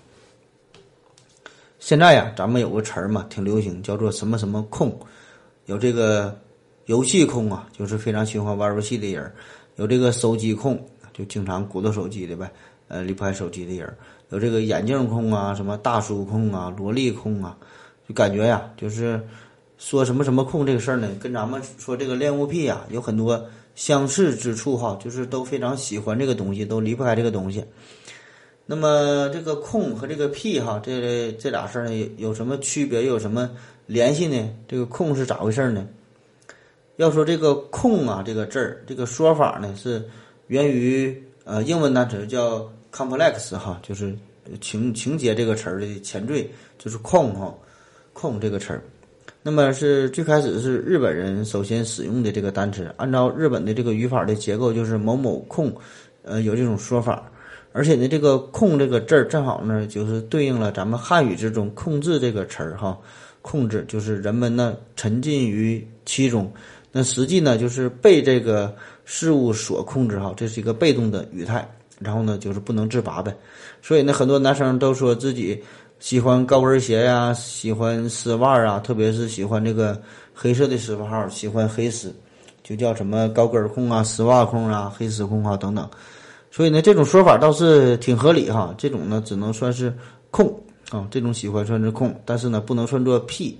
[1.80, 4.96] 现在呀，咱们有个词儿嘛，挺流行，叫做什么什么控，
[5.64, 6.38] 有这个
[6.84, 9.28] 游戏控啊，就是非常喜欢玩游戏的人；
[9.74, 10.80] 有这个手机控，
[11.12, 12.48] 就经常鼓捣手机的呗，
[12.86, 13.88] 呃，离不开手机的人；
[14.28, 17.58] 有这个眼镜控啊，什么大叔控啊，萝莉控啊，
[18.08, 19.20] 就感觉呀，就是。
[19.78, 21.06] 说什么什么控这个事儿呢？
[21.20, 27.62] 跟咱们说这个恋物癖呀，有很多相似之处哈，就是都非常喜欢这个东西，都离不开这个东西。
[28.64, 33.04] 那么这个控和这个癖哈，这这俩事儿呢，有什么区别？
[33.04, 33.50] 又有什么
[33.84, 34.48] 联系呢？
[34.66, 35.86] 这个控是咋回事呢？
[36.96, 40.02] 要说这个控啊，这个字儿，这个说法呢，是
[40.46, 44.16] 源于呃英文单词叫 complex 哈，就是
[44.62, 47.54] 情情节这个词儿的前缀，就是控哈，
[48.16, 48.82] 控这个词儿。
[49.42, 55.72] 那么是最开始是日本人首先使用的这个单词，按照日本的这个语法的结构，就是某某控，
[56.22, 57.30] 呃，有这种说法。
[57.72, 62.98] 而且呢，这个“控”这个字儿正好呢，就是对应了咱们汉语之中“控制”这个词儿哈。
[63.42, 66.50] 控制就是人们呢沉浸于其中，
[66.90, 68.74] 那实际呢就是被这个
[69.04, 71.68] 事物所控制哈，这是一个被动的语态。
[71.98, 73.32] 然后呢就是不能自拔呗。
[73.80, 75.62] 所以呢，很多男生都说自己。
[76.06, 80.00] 喜欢高跟鞋呀，喜欢丝袜啊，特别是喜欢这个
[80.32, 82.14] 黑色的丝袜号，喜欢黑丝，
[82.62, 85.90] 就叫什么高跟控啊、丝袜控啊、黑丝控啊等等。
[86.48, 88.72] 所以呢，这种说法倒是挺合理哈。
[88.78, 89.92] 这种呢，只能算是
[90.30, 90.46] 控
[90.90, 93.58] 啊，这种喜欢算是控，但是呢，不能算作癖，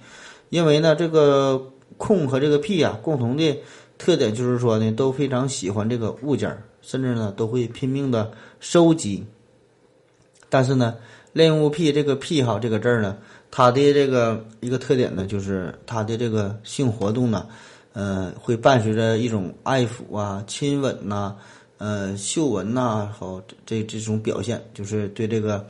[0.50, 1.60] 因为呢，这个
[1.96, 3.60] 控和这个癖啊，共同的
[3.98, 8.30] 特点就是说呢，都非常喜欢这个物件，甚至呢，都会拼命的
[8.60, 9.26] 收集，
[10.48, 10.94] 但是呢。
[11.36, 13.14] 恋物癖这个癖哈这个字儿呢，
[13.50, 17.46] 它的这个一个特点呢，就是它的这个性活动呢，
[17.92, 21.36] 呃，会伴随着一种爱抚啊、亲吻呐、
[21.76, 25.62] 呃、嗅闻呐，好这这种表现，就是对这个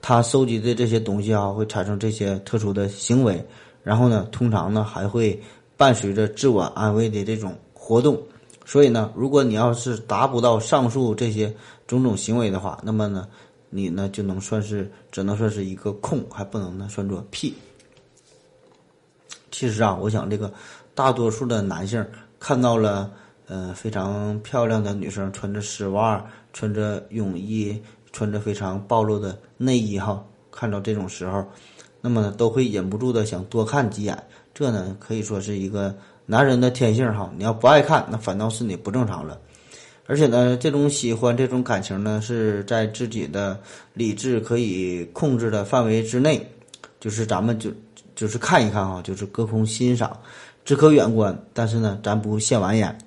[0.00, 3.44] 他收集的这些东西啊，会产生这些特殊的行为。
[3.82, 5.36] 然后呢，通常呢还会
[5.76, 8.16] 伴随着自我安慰的这种活动。
[8.64, 11.52] 所以呢，如果你要是达不到上述这些
[11.88, 13.26] 种种行为的话，那么呢。
[13.70, 17.54] 你呢就能算是只能算是一个空，还不能呢算作屁。
[19.50, 20.52] 其实啊，我想这个
[20.94, 22.04] 大多数的男性
[22.38, 23.10] 看到了
[23.46, 27.80] 呃非常漂亮的女生穿着丝袜、穿着泳衣、
[28.12, 31.44] 穿着非常暴露的内衣哈，看到这种时候，
[32.00, 34.20] 那么呢都会忍不住的想多看几眼。
[34.52, 35.94] 这呢可以说是一个
[36.26, 37.30] 男人的天性哈。
[37.36, 39.40] 你要不爱看，那反倒是你不正常了。
[40.10, 43.56] 而且呢，这种喜欢、这种感情呢，是在自己的
[43.94, 46.44] 理智可以控制的范围之内，
[46.98, 47.70] 就是咱们就
[48.16, 50.18] 就是看一看哈，就是隔空欣赏，
[50.64, 51.40] 只可远观。
[51.54, 52.98] 但是呢，咱不亵玩焉。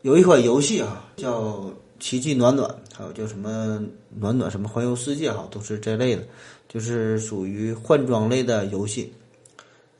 [0.00, 1.42] 有一款游戏啊，叫
[1.98, 3.84] 《奇迹暖暖》，还有叫什么
[4.18, 6.22] “暖暖”什么“环游世界”哈，都是这类的，
[6.70, 9.12] 就是属于换装类的游戏。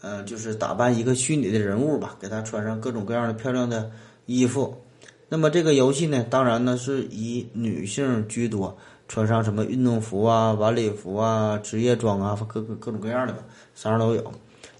[0.01, 3.91] 呃，就是打扮一个虚拟的人物吧，给他穿上各种各样的漂亮的
[4.25, 4.75] 衣服。
[5.33, 8.76] 那么这个游戏呢，当然呢是以女性居多，
[9.07, 13.39] 穿上什么运动服啊、晚礼服啊、职业装啊，各各各种各样的吧，
[13.76, 14.33] 啥样都有。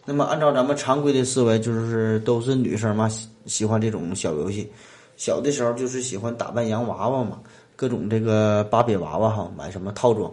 [0.05, 4.69] 那么按照咱们常规的思维，就是都是女生嘛，喜喜欢这种小游戏。
[5.17, 7.39] 小的时候就是喜欢打扮洋娃娃嘛，
[7.77, 10.29] 各种这个芭比娃娃哈，买什么套装，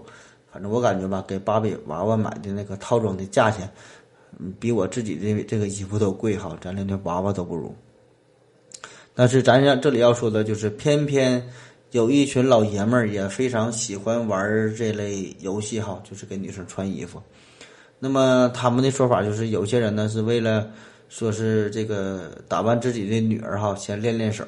[0.51, 3.69] 反正我感觉吧，给芭比娃娃买的那个套装的价钱，
[4.39, 7.75] 嗯，比我自己的这个衣服都贵哈，咱连那娃娃都不如。
[9.19, 11.43] 但是咱要这里要说的就是，偏偏
[11.89, 17.19] 有一群老爷们儿也非常喜欢玩这类游戏哈，就是给女生穿衣服。
[17.97, 20.69] 那么他们的说法就是，有些人呢是为了
[21.09, 24.45] 说是这个打扮自己的女儿哈，先练练手；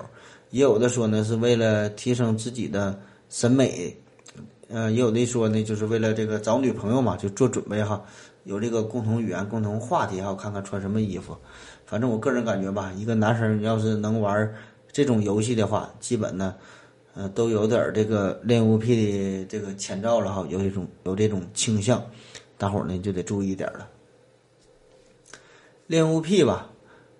[0.51, 2.95] 也有的说呢是为了提升自己的
[3.28, 3.91] 审美，
[4.67, 7.99] 呃，也有的说呢就是为了这个找女朋友嘛，就做准备哈，
[8.43, 11.36] 有这个共同语言、共同话题哈，看看穿什么衣服。
[11.90, 14.54] 反正我个人感觉吧，一个男生要是能玩
[14.92, 16.54] 这种游戏的话，基本呢，
[17.16, 22.00] 呃，都有点这个恋物癖的这个前兆了哈，有一种有这种倾向，
[22.60, 23.88] 大伙呢就得注意点了。
[25.88, 26.70] 恋物癖吧，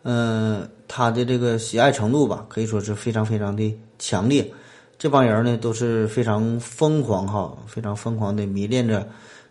[0.04, 4.54] 嗯，他的这个喜爱程度吧，可以说是非常非常的强烈。
[5.00, 9.08] 这帮人呢都是非常疯狂哈，非常疯狂的迷恋着，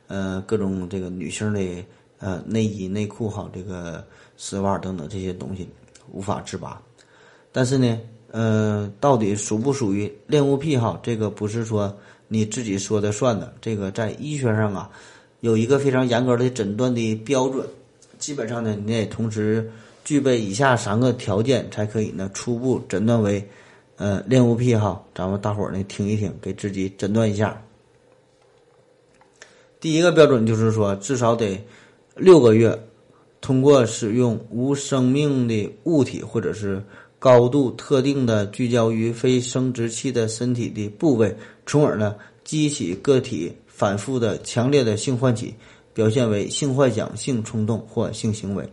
[0.06, 1.60] 呃，各种这个女性的
[2.20, 4.06] 呃内衣内裤哈，这个。
[4.40, 5.68] 丝袜等等这些东西
[6.12, 6.80] 无法自拔，
[7.50, 10.98] 但是呢，呃，到底属不属于恋物癖哈？
[11.02, 11.94] 这个不是说
[12.28, 14.88] 你自己说的算的，这个在医学上啊
[15.40, 17.68] 有一个非常严格的诊断的标准。
[18.18, 19.68] 基本上呢，你得同时
[20.04, 23.44] 具备以下三个条件，才可以呢初步诊断为
[23.96, 25.04] 呃恋物癖哈。
[25.12, 27.60] 咱们大伙儿呢听一听，给自己诊断一下。
[29.80, 31.60] 第一个标准就是说，至少得
[32.14, 32.80] 六个月。
[33.48, 36.84] 通过使用无生命的物体，或者是
[37.18, 41.34] 高度特定的聚焦于非生殖器的身体的部位，
[41.64, 45.54] 从而呢激起个体反复的强烈的性唤起，
[45.94, 48.70] 表现为性幻想、性冲动或性行为。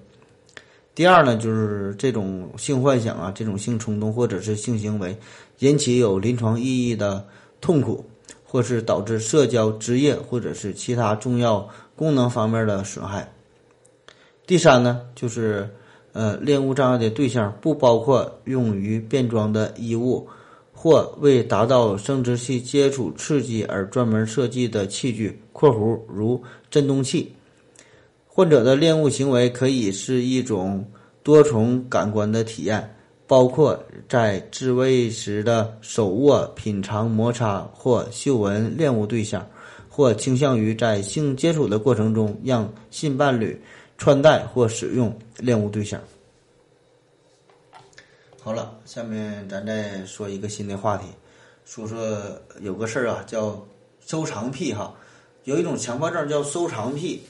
[0.94, 5.16] 第二呢，就是这种性幻想啊，这种性冲动或者是性行为
[5.60, 7.26] 引起有临床意义的
[7.62, 8.04] 痛苦，
[8.44, 11.66] 或是导致社交、职业或者是其他重要
[11.96, 13.32] 功能方面的损害。
[14.48, 15.68] 第三呢，就是，
[16.14, 20.28] 呃，恋物障碍的对象不包括用于变装的衣物，
[20.72, 26.40] 或为达到生殖器接触刺激而专门设计的器具（括弧如
[26.70, 27.34] 振动器）。
[28.28, 30.86] 患者的恋物行为可以是一种
[31.24, 32.88] 多重感官的体验，
[33.26, 39.44] 包括在自慰时的手握、品尝、摩擦或嗅闻恋物对象，
[39.90, 43.60] 或倾向于在性接触的过程中让性伴侣。
[43.98, 46.02] 穿戴或使用恋物对象。
[48.42, 51.08] 好了，下面咱再说一个新的话题，
[51.66, 52.22] 说说
[52.62, 53.66] 有个事儿啊，叫
[54.06, 54.96] 收藏癖哈。
[55.46, 57.24] 有一种强迫症叫收藏癖，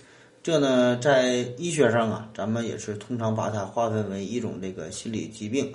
[0.43, 5.73] 这呢在医学上啊，咱们也是通常把它划分为一种这个心理疾病。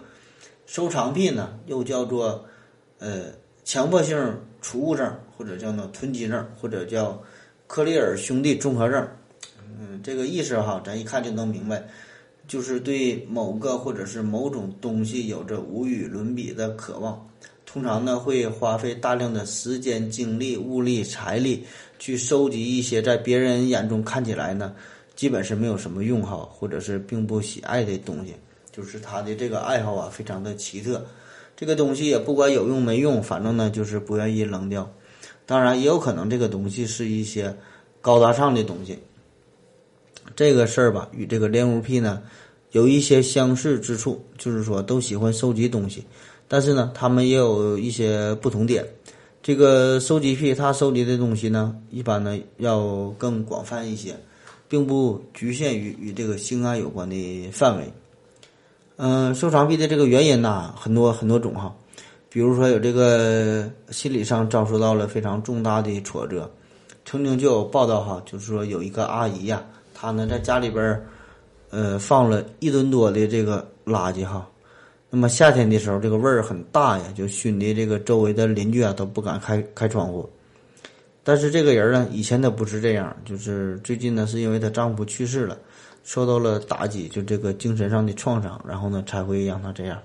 [0.67, 2.45] 收藏癖呢，又叫做
[2.99, 3.27] 呃
[3.65, 7.19] 强迫性储物症，或者叫做囤积症，或者叫
[7.67, 9.09] 克利尔兄弟综合症。
[9.83, 11.83] 嗯，这个意思哈，咱一看就能明白，
[12.47, 17.27] 就是对某个或者是某种东西有着无与伦比的渴望。
[17.65, 21.65] 通常呢，会花费大量的时间、精力、物力、财力
[21.99, 24.75] 去收集一些在别人眼中看起来呢，
[25.17, 28.35] 基本是没有什么用哈，或者是并不喜爱的东西。
[28.71, 31.03] 就是他的这个爱好啊，非常的奇特。
[31.57, 34.93] 这个东西也不管有用没用，反正呢就是不愿意扔掉。
[35.47, 37.57] 当然，也有可能这个东西是一些
[38.01, 38.99] 高大上的东西。
[40.35, 42.23] 这个事儿吧，与这个恋物癖呢
[42.73, 46.05] 有一些相似之处，就是说都喜欢收集东西，
[46.47, 48.87] 但是呢，他们也有一些不同点。
[49.43, 54.15] 这个收集癖，他收集的东西呢，一般呢要更广泛一些，
[54.69, 57.93] 并不局限于与这个性爱有关的范围。
[58.97, 61.75] 嗯，收藏癖的这个原因呐，很多很多种哈，
[62.29, 66.49] 比如说有这个心理上遭受到了非常重大的挫折，
[67.05, 69.65] 曾经就有报道哈，就是说有一个阿姨呀。
[70.01, 71.05] 他呢，在家里边儿，
[71.69, 74.49] 呃，放了一吨多的这个垃圾哈。
[75.11, 80.27] 那么夏天的时候，这个味儿很大呀，就熏的这个周围的邻居啊都不敢开开窗户。
[81.23, 85.59] 但是这个人呢，以前他不是这样，就是最近呢，是因为她丈夫去世了，
[86.03, 90.01] 受到了打击，就这个精神上的创伤，然后呢，才会让她这样。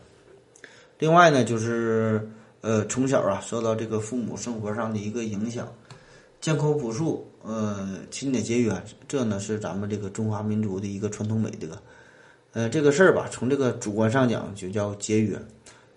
[0.99, 2.29] 另外呢，就是
[2.59, 5.65] 呃，从小啊，受到这个父母生活上的一个影响。
[6.41, 8.73] 艰苦朴素，呃，勤俭节约，
[9.07, 11.67] 这呢是咱们这个中华民族的一个传统美德。
[12.53, 15.39] 呃，这个事儿吧，从这个主观上讲就叫节约，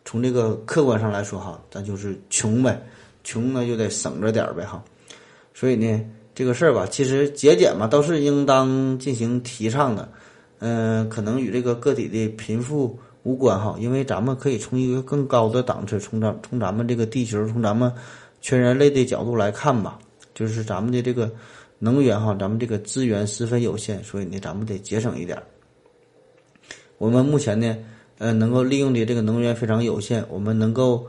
[0.05, 2.79] 从这个客观上来说哈，咱就是穷呗，
[3.25, 4.85] 穷呢就得省着点儿呗哈。
[5.55, 10.07] 所以呢，这个事儿吧，其实节俭嘛，都是应当进行提倡的。
[10.59, 17.91] 嗯，可能与这个个体的贫富无关哈，因为咱们可以从一个更高的档次，从咱从咱们这个地球，从咱们。
[18.41, 19.99] 全人类的角度来看吧，
[20.39, 21.29] 就是咱们的这个
[21.81, 25.43] 能源哈，咱们这个资源十分有限，所以呢，咱们得节省一点儿。
[26.97, 27.77] 我们目前呢，
[28.19, 31.05] 呃，能够利用的这个能源非常有限，我们能够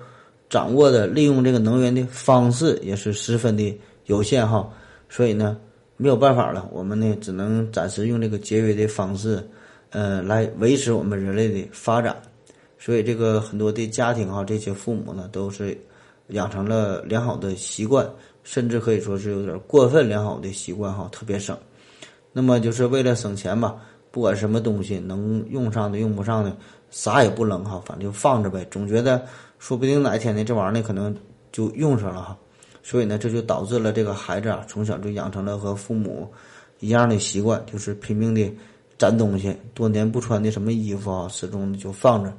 [0.50, 4.68] 掌握的利用这个能源的方式也是十分的有限哈，
[5.10, 5.60] 所以呢，
[5.96, 9.48] 没有办法了，我们呢只能暂时用这个节约的方式，
[9.92, 12.20] 呃，来维持我们人类的发展。
[12.80, 15.78] 所以这个很多的家庭哈，这些父母呢都是
[16.30, 18.08] 养成了良好的习惯，
[18.50, 21.56] 甚至可以说是有点过分良好的习惯哈，特别省。
[22.34, 23.76] 那么就是为了省钱吧。
[24.10, 26.58] 不管什么东西能用上的用不上的，
[26.90, 28.66] 啥也不扔哈，反正就放着呗。
[28.72, 29.24] 总觉得
[29.60, 31.16] 说不定哪一天呢，这玩意儿呢可能
[31.52, 32.36] 就用上了哈。
[32.82, 36.28] 所以呢，这就导致了这个孩子啊，从小就养成了和父母
[36.80, 38.52] 一样的习惯，就是拼命的
[38.98, 42.34] 攒东西，多年不穿的什么衣服啊，始终就放着，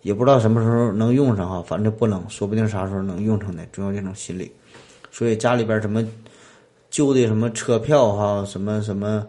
[0.00, 4.50] 也不知道什么时候能用上哈，反正不扔，说不定啥时候能用上呢，总有这种心理。
[5.12, 6.04] 所以家里边什么
[6.90, 9.24] 旧的什么车票哈，什么什么。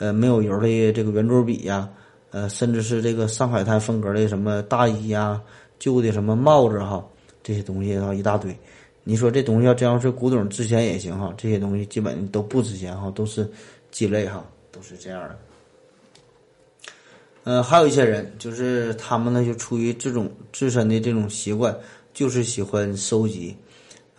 [0.00, 1.90] 呃，没有油的这个圆珠笔呀，
[2.30, 5.42] 呃，甚至是这个上海滩风格的什么大衣呀、
[5.80, 7.04] 旧的什么帽子哈，
[7.42, 8.56] 这些东西哈一大堆。
[9.02, 13.50] 你说这东西要真要是古董值钱也行哈，这些东西基本都不值钱哈，都是
[13.90, 15.36] 鸡肋哈，都是这样的。
[17.42, 21.76] 呃，还有一些人就是他们呢，就出于这种自身的这种习惯，
[22.14, 23.56] 就是喜欢收集，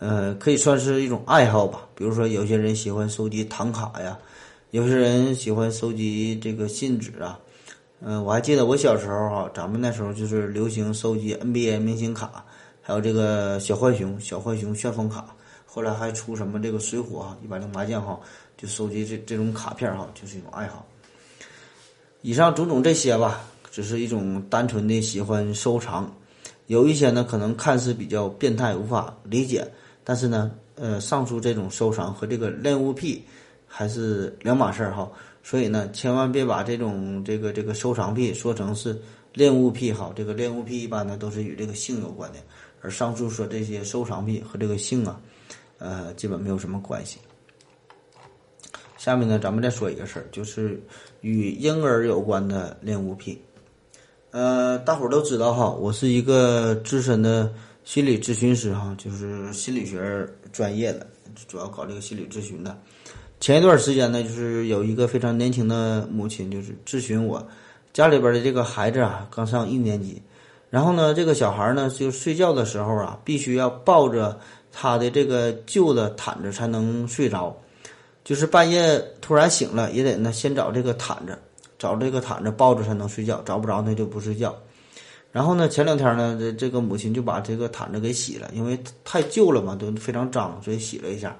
[0.00, 1.86] 呃，可以算是一种爱好吧。
[1.94, 4.18] 比如说有些人喜欢收集唐卡呀。
[4.72, 7.36] 有些人喜欢收集这个信纸啊，
[8.00, 12.44] 嗯，我还记得我小时候哈，咱们那时候就是流行收集 NBA 明星卡，
[12.80, 15.34] 还有这个小浣熊、小浣熊旋风卡，
[15.66, 18.16] 后来还出什么这个水浒哈、一百零麻将哈，
[18.56, 20.86] 就收集这这种卡片哈，就是一种爱好。
[22.22, 23.40] 以上种种这些吧，
[23.72, 26.08] 只是一种单纯的喜欢收藏，
[26.68, 29.66] 有一些呢可能看似比较变态，无法理解，
[30.04, 33.24] 但是呢，呃，上述这种收藏和这个恋物癖。
[33.72, 35.08] 还是两码事儿哈，
[35.44, 39.00] 所以呢，千万别把这种这个这个收藏癖说成是
[39.32, 40.12] 恋物癖哈。
[40.16, 42.40] 这个恋物癖一般呢都是与这个性有关的，
[42.82, 45.20] 而上述说这些收藏癖和这个性啊，
[45.78, 47.20] 呃，基本没有什么关系。
[48.98, 50.82] 下面呢，咱们再说一个事儿，就是
[51.20, 53.40] 与婴儿有关的恋物癖。
[54.32, 57.52] 呃，大伙儿都知道哈，我是一个资深的
[57.90, 61.04] 心理咨询师哈，就是心理学专业的，
[61.48, 62.78] 主要搞这个心理咨询的。
[63.40, 67.44] 前一段时间呢，就是有一个非常年轻的母亲，就是咨询我，
[67.92, 70.22] 家里边的这个孩子啊，刚上一年级，
[70.68, 74.38] 然后呢，这个小孩呢，就睡觉的时候啊，必须要抱着
[74.70, 77.52] 他的这个旧的毯子才能睡着，
[78.22, 81.36] 就是半夜突然醒了，也得呢先找这个毯子，
[81.76, 84.56] 找这个毯子抱着才能睡觉，找不着那就不睡觉。
[85.32, 91.36] 然后呢，前两天呢，这这个母亲就把这个毯子给洗了，因为太旧了嘛，都非常脏，所以洗了一下。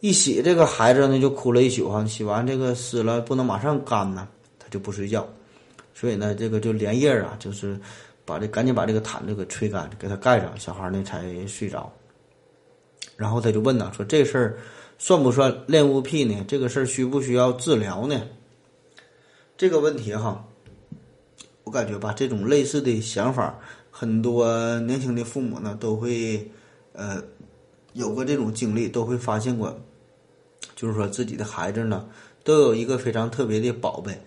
[0.00, 2.04] 一洗这个孩子呢，就哭了一宿哈。
[2.04, 4.28] 洗完这个湿了，不能马上干呢，
[4.58, 5.28] 他就不睡觉。
[5.94, 7.78] 所以呢，这个就连夜啊，就是
[8.24, 11.92] 把这赶紧把这个毯子给吹干，给他盖上，小孩呢才睡着。
[13.16, 14.58] 然后他就问呐，说这事儿
[14.98, 16.44] 算不算恋物癖呢？
[16.46, 18.20] 这个事儿需不需要治疗呢？
[19.56, 20.44] 这个问题哈，
[21.68, 23.54] 我感觉吧，这种类似的想法，
[23.90, 26.50] 很多年轻的父母呢都会
[26.94, 27.22] 呃
[27.92, 29.78] 有过这种经历，都会发现过。
[30.74, 32.06] 就是说，自己的孩子呢，
[32.42, 34.18] 都有一个非常特别的宝贝，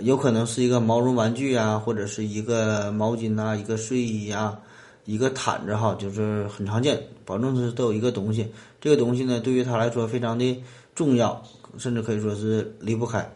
[0.00, 4.60] 有可能是一个毛绒玩具啊，或者是一个毛巾呐，一个睡衣呀，
[5.06, 8.46] 一个毯子哈，就是很常见，保证是都有一个东西。
[8.82, 10.62] 这个东西呢，对于他来说非常的
[10.94, 11.42] 重要，
[11.78, 13.26] 甚至可以说是离不开，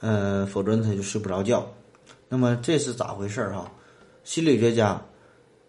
[0.00, 1.70] 呃，否则他就睡不着觉。
[2.34, 3.70] 那么这是咋回事儿哈？
[4.24, 5.00] 心理学家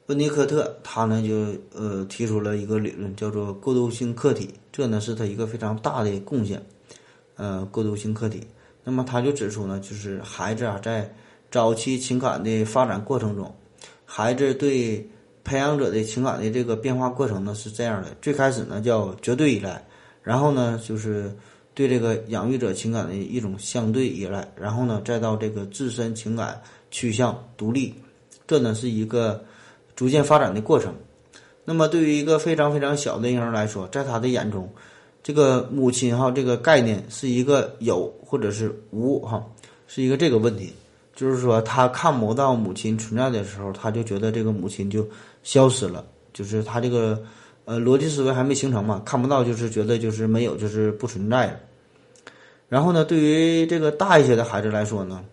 [0.07, 4.49] 温尼科特他呢就呃提出了一个理论，叫做过渡性客体。
[4.71, 6.59] 这呢是他一个非常大的贡献，
[7.35, 8.41] 呃，过渡性客体。
[8.83, 11.07] 那么他就指出呢，就是孩子啊，在
[11.51, 13.55] 早期情感的发展过程中，
[14.03, 15.07] 孩子对
[15.43, 19.85] 培养者的情感的这个变化过程呢是这样的：最开始呢叫绝对依赖，
[20.23, 21.31] 然后呢就是
[21.75, 26.59] 对这个养育者情感的一种相对依赖，然后呢再到这个自身情感
[26.89, 27.93] 趋向独立，
[28.47, 29.45] 这呢是一个
[29.95, 30.95] 逐渐发展的过程。
[31.65, 34.69] 那么，对于一个非常非常小的婴儿来说，在他的眼中，
[35.21, 39.43] 这个母亲哈这个概念是一个有或者是无哈，
[39.87, 40.71] 是一个这个问题。
[41.15, 45.07] 就是说，他看不到母亲存在的时候，他就觉得这个母亲就
[45.43, 46.05] 消失了。
[46.33, 47.23] 就是他这个
[47.65, 51.59] 呃逻辑思维还没形成嘛，看不到就是觉得就是没有，就是不存在。
[52.69, 55.23] 然后呢，对于这个大一些的孩子来说呢，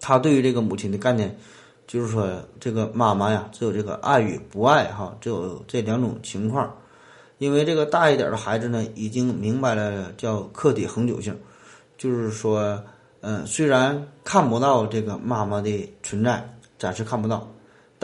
[0.00, 1.36] 他对于这个母亲的概念。
[1.86, 2.26] 就是说，
[2.58, 6.74] 这个妈妈呀，只有这个爱与不爱哈，只有这两种情况。
[7.36, 11.38] 因为这个大一点的孩子呢，已经明白了叫客体恒久性，
[11.98, 12.82] 就是说，
[13.20, 17.46] 嗯，虽然看不到这个妈妈的存在，暂时看不到，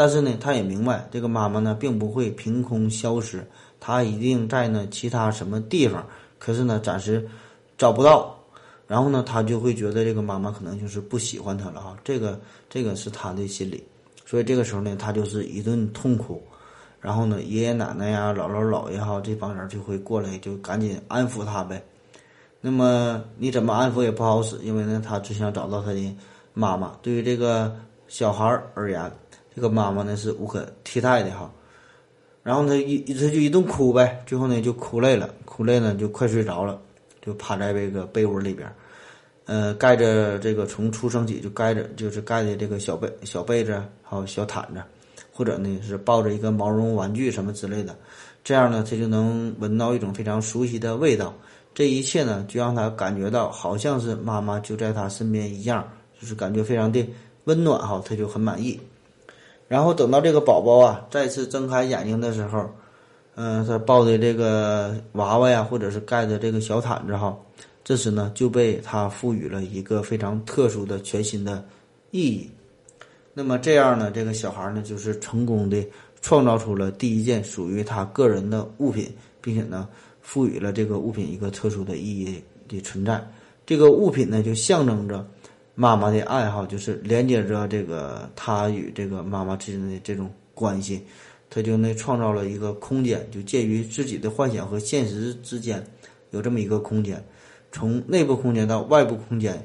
[0.01, 3.47] 但是呢，他也明白这个妈妈呢，并不会凭空消失，
[3.79, 6.03] 她一定在呢其他什么地方，
[6.39, 7.29] 可是呢，暂时
[7.77, 8.35] 找不到，
[8.87, 12.41] 然后呢，他就会觉得这个妈妈可能就是不喜欢他了哈，这个
[12.71, 13.85] 这个是他的心理，
[14.25, 16.43] 所以这个时候呢，他就是一顿痛哭。
[16.99, 21.85] 然后呢，爷爷奶奶呀、姥姥姥爷哈，这帮人就会过来，就赶紧安抚他呗。
[22.63, 26.17] 那么你怎么安抚也不好使，因为呢，他只想找到他的
[26.55, 26.97] 妈妈。
[27.03, 27.77] 对于这个
[28.09, 29.13] 小孩而言，
[29.61, 31.53] 这个妈妈呢是无可替代的哈。
[32.43, 36.81] 然后他一他就一顿哭呗，最后呢就哭累了，哭累了就快睡着了，
[37.21, 38.67] 就趴在这个被窝里边，
[39.45, 44.83] 呃，盖着这个从出生起就盖着，就是盖的这个小被小被子还有小毯子。
[45.31, 47.95] 或者呢是抱着一个毛绒玩具什么之类的，
[48.43, 51.35] 这样呢他就能闻到一种非常熟悉的味道。
[51.75, 55.87] 这一切呢就让他感觉到好像是妈妈就在他身边一样，
[56.19, 57.07] 就是感觉非常的
[57.45, 58.81] 温暖哈，他就很满意。
[59.71, 62.69] 然后等到这个宝宝啊再次睁开眼睛的时候，
[63.37, 67.39] 嗯，他抱的这个娃娃呀，或者是盖的这个小毯子哈，
[67.85, 71.65] 这时呢就被他赋予了一个非常特殊的全新的
[72.11, 72.51] 意义。
[73.33, 75.87] 那么这样呢，这个小孩呢，就是成功的
[76.21, 79.09] 创造出了第一件属于他个人的物品，
[79.41, 79.89] 并且呢，
[80.21, 83.25] 赋予了这个物品一个特殊的意义的存在。
[83.65, 85.25] 这个物品呢，就象征着
[85.81, 91.01] 妈妈的爱好，就是连接着这个他与这个妈妈之间的这种关系。
[91.49, 95.83] 他就那，创造了一个空间，就介于自己的幻想和现实之间，
[96.33, 97.25] 有这么一个空间，
[97.73, 99.59] 从内部空间到外部空间。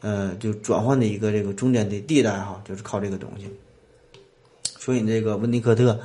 [0.00, 3.48] 呃，就转换的一个这个中间的地带哈，就是靠这个东西。
[4.78, 5.98] 所以这个温尼科特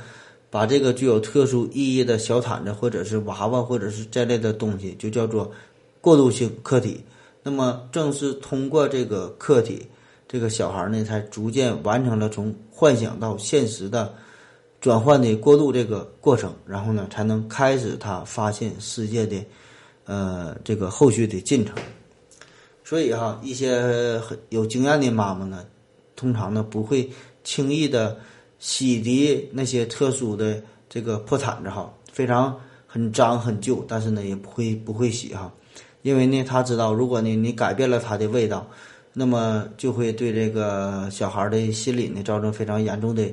[0.48, 5.52] 把这个具有特殊意义的小毯子，或者是娃娃，或者是这类的东西，就叫做
[6.00, 6.98] 过渡性客体。
[7.42, 9.86] 那么，正是通过这个客体，
[10.28, 14.14] 这个小孩呢，才逐渐完成了从幻想到现实的
[14.80, 19.42] 转换的过渡这个过程，然后呢，才能开始他发现世界的
[20.04, 21.74] 呃这个后续的进程。
[22.84, 25.64] 所以哈，一些很有经验的妈妈呢，
[26.16, 27.08] 通常呢不会
[27.42, 28.18] 轻易的
[28.58, 32.54] 洗涤那些特殊的这个破毯子哈，非常
[32.86, 35.52] 很脏很旧，但是呢也不会不会洗哈，
[36.02, 38.66] 因为呢他知道，如果呢你改变了它的味道，
[39.12, 43.28] 那么就会对这个小孩的心理呢造成非常严重的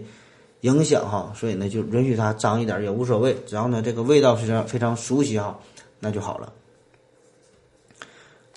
[0.61, 5.57] 影响哈，所以呢就允许他脏一点也无所谓，只要呢这个味道非常非常熟悉哈，
[5.99, 6.51] 那就好了。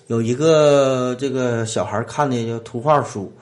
[0.06, 3.32] 有一个这个小孩看的叫图画书，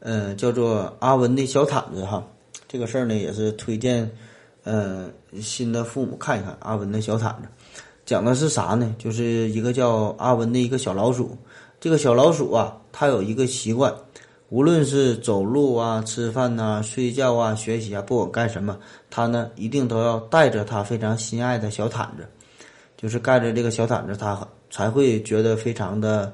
[0.00, 2.22] 嗯，叫做《阿文的小毯子》哈。
[2.68, 4.10] 这个事儿呢也是推荐，
[4.64, 5.10] 嗯，
[5.40, 7.48] 新的父母看一看《阿文的小毯子》。
[8.10, 8.92] 讲的是啥呢？
[8.98, 11.38] 就是一个叫阿文的一个小老鼠。
[11.78, 13.94] 这个小老鼠啊，它有一个习惯，
[14.48, 18.76] 无论是走路啊、吃饭呐、睡觉啊、学习啊，不管干什么，
[19.10, 22.26] 它呢一定都要带着它非常心爱的小毯子，
[22.96, 24.44] 就是盖着这个小毯子，它。
[24.72, 26.32] 才会觉得非常的，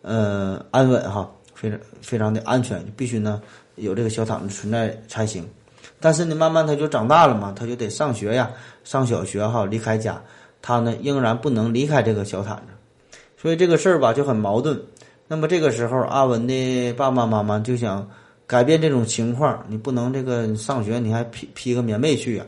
[0.00, 3.42] 呃，安稳哈，非常非常的安全，必须呢
[3.76, 5.46] 有这个小毯子存在才行。
[5.98, 8.50] 但是呢，慢慢它就长大了嘛，它就得上学呀，
[8.84, 10.22] 上小学哈，离开家，
[10.62, 14.80] 他呢仍然不能离开这个小毯子，所以这个事儿吧就很矛盾。
[15.26, 18.08] 那么这个时候，阿文的爸爸妈妈就想
[18.46, 22.44] 改变这种情况，你不能这个上学你还披披个棉被去呀。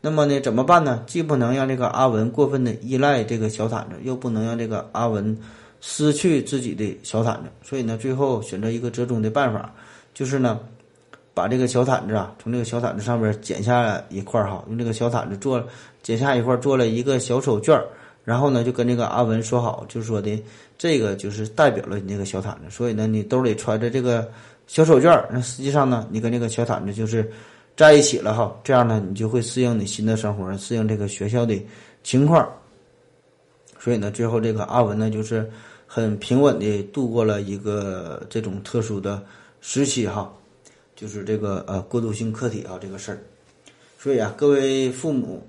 [0.00, 1.02] 那么呢，怎么办呢？
[1.06, 5.36] 既不能让这个阿文过分的依赖这个小毯子，又不能让这个阿文
[5.82, 7.50] 失去自己的小毯子。
[7.62, 9.74] 所以呢，最后选择一个折中的办法，
[10.14, 10.58] 就是呢，
[11.34, 15.62] 把这个小毯子啊，从这个小毯子上边剪下一块儿哈，用这个小毯子做
[16.02, 17.84] 剪下一块儿做了一个小手绢儿，
[18.24, 20.42] 然后呢，就跟这个阿文说好，就是说的
[20.76, 22.70] 这个就是代表了你这个小毯子。
[22.70, 24.30] 所以呢，你兜里揣着这个
[24.66, 27.30] 小手绢儿，那实际上呢，你跟这个小毯子就是。
[27.76, 31.58] 在一起了哈，这样呢，你就会适应你新的生活，适应这个学校的
[32.02, 32.46] 情况。
[33.78, 35.50] 所以呢，最后这个阿文呢，就是
[35.86, 39.22] 很平稳的度过了一个这种特殊的
[39.62, 40.30] 时期哈，
[41.00, 43.22] 就是这个呃过渡性客体啊这个事儿。
[43.98, 45.42] 所以啊，各位父母，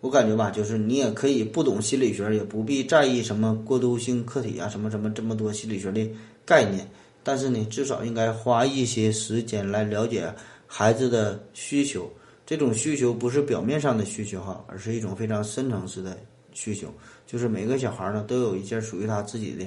[0.00, 6.10] 我感觉吧，就是你也可以不懂心理学，也不必在意什么过渡性客体啊，什么什么这么多心理学的
[6.44, 6.90] 概念，
[7.22, 10.34] 但是呢，至少应该花一些时间来了解。
[10.68, 12.10] 孩子的需求，
[12.44, 16.18] 这种需求不是表面上的需求哈，而是一种非常深层次的
[16.52, 16.88] 需求。
[17.24, 19.64] 就是每个小孩呢都有一件属于他自己的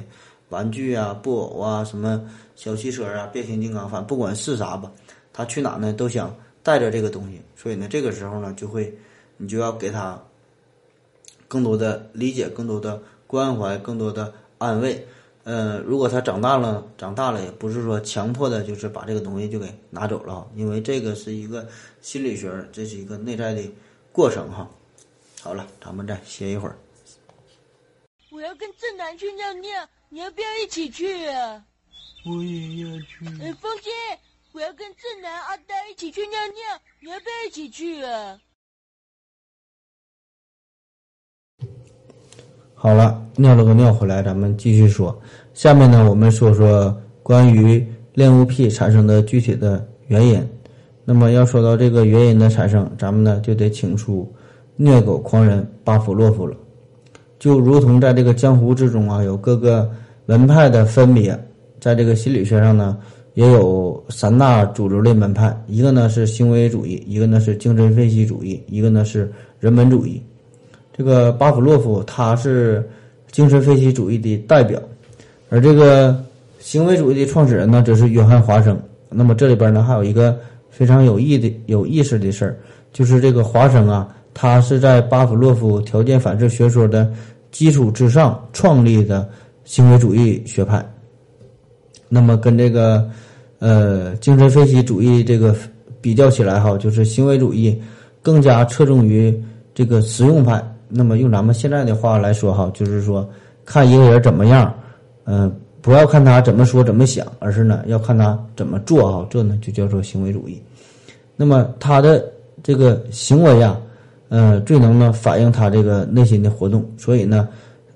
[0.50, 4.92] 玩具啊、布偶啊、什么小汽车啊、变形金刚，反正不管是啥吧，
[5.40, 7.42] 他去哪呢都想带着这个东西。
[7.56, 8.94] 所以呢，这个时候呢就会，
[9.38, 10.22] 你就要给他
[11.48, 15.08] 更多的理解，更多的关怀，更多的安慰。
[15.46, 21.66] 呃，如果他长大了，长大了也不是说强迫的，就是把这个东西就给拿走了，因为这个是一个
[22.02, 23.64] 心理学，这是一个内在的
[24.12, 24.70] 过程哈。
[25.42, 26.78] 好了，咱们再歇一会儿。
[28.30, 31.64] 我要跟正南去尿尿，你要不要一起去啊？
[32.26, 33.26] 我也要去。
[33.42, 33.90] 呃，风姐，
[34.52, 38.38] 我要跟正南、阿呆一起去尿尿，你要不要一起去啊？
[42.74, 45.18] 好了，尿了个尿回来，咱们继续说。
[45.54, 50.50] 下面呢，我们说说关于恋物癖产生的具体的原因。
[51.06, 54.34] 那么要说到这个原因的产生，咱们呢就得请出
[54.76, 56.58] 虐狗狂人巴甫洛夫了。
[57.38, 59.90] 就如同在这个江湖之中啊，有各个
[60.26, 61.38] 门派的分别，
[61.80, 62.98] 在这个心理学上呢，
[63.34, 70.22] 也有三大主流的门派，一个呢是行为主义，一个呢是精神分析主义，一个呢是人本主义。
[70.96, 72.88] 这个巴甫洛夫他是
[73.32, 74.82] 精神分析主义的代表，
[75.50, 76.22] 而这个
[76.60, 78.78] 行为主义的创始人呢，则是约翰华生。
[79.10, 80.38] 那么这里边呢，还有一个
[80.70, 82.58] 非常有意的、有意思的事儿，
[82.92, 87.10] 就是这个华生啊，他是在巴甫洛夫条件反射学说的
[87.52, 89.28] 基础之上创立的
[89.64, 90.86] 行为主义学派。
[92.10, 93.08] 那么跟这个
[93.60, 95.56] 呃精神分析主义这个
[96.02, 97.80] 比较起来哈，就是行为主义
[98.22, 99.34] 更加侧重于
[99.74, 100.62] 这个实用派。
[100.92, 103.30] 那么用咱们现在的话来说哈，就是说
[103.64, 104.74] 看一个人怎么样，
[105.26, 110.60] 嗯，不要看他怎么说怎么想，而是呢要看他怎么做哈，这呢就叫做行为主义。
[111.36, 112.26] 那么他的
[112.64, 113.80] 这个行为啊，
[114.30, 116.84] 呃，最能呢反映他这个内心的活动。
[116.98, 117.48] 所以呢，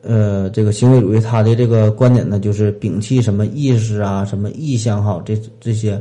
[0.04, 6.00] 呃，这个行为主义他的这个观点呢，就是摒弃什么意识啊、什么意向哈，这这些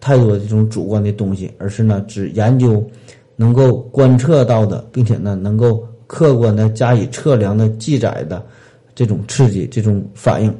[0.00, 2.84] 太多这种主观的东西，而是呢只研究
[3.36, 5.82] 能够观测到的，并且呢能够。
[6.10, 8.42] 客观的加以测量的记载的
[8.94, 10.50] 这种刺激，这种反应，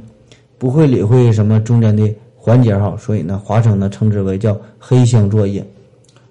[0.58, 2.06] 不会理会什么中间的
[2.36, 5.66] 环节哈，所以呢，华生呢称之为叫黑箱作业。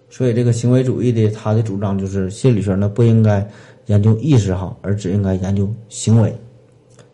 [0.08, 3.44] 所以这个行为主义的他的主张就是心理学呢不应该
[3.88, 6.34] 研究意识哈，而只应该研究行为。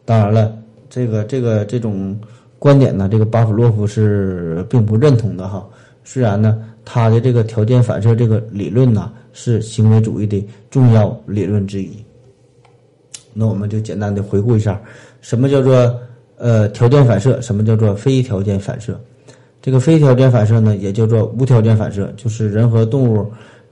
[0.06, 0.56] 当然了，
[0.90, 2.16] 这个这个这种
[2.60, 5.68] 观点呢，这个巴甫洛夫是并不认同的哈。
[6.04, 9.12] 虽然呢，他的这个条件反射这个理论呢。
[9.36, 11.90] 是行为主义的重要理论之一。
[13.34, 14.80] 那我们就简单的回顾一下，
[15.22, 16.00] 什么叫做
[16.38, 18.96] 呃条件反射，什么叫做非条件反射？
[19.60, 23.26] 这个非条件反射呢，也叫做无条件反射，就是人和动物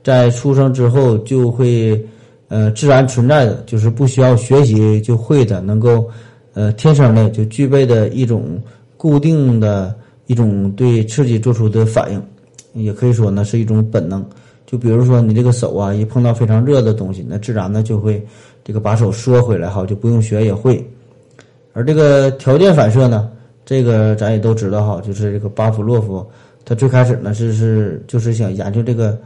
[0.04, 2.04] 在出生之后就会
[2.52, 6.06] 呃自然存在的，就是不需要学习就会的，能够
[6.54, 8.62] 呃天生的就具备的一种
[8.98, 9.96] 固定的
[10.28, 12.22] 一种对刺激做出的反应，
[12.74, 14.24] 也可以说呢是一种本能。
[14.66, 18.22] 就比如说你这个手啊，一碰到非常热的东西，那自然呢就会
[18.66, 20.86] 这个把手缩回来哈，就不用学也会。
[21.74, 23.30] 而这个条件反射呢，
[23.66, 26.26] 这个咱也都知道哈，就是这个巴甫洛夫
[26.66, 29.18] 他最开始呢是是就是想研究这个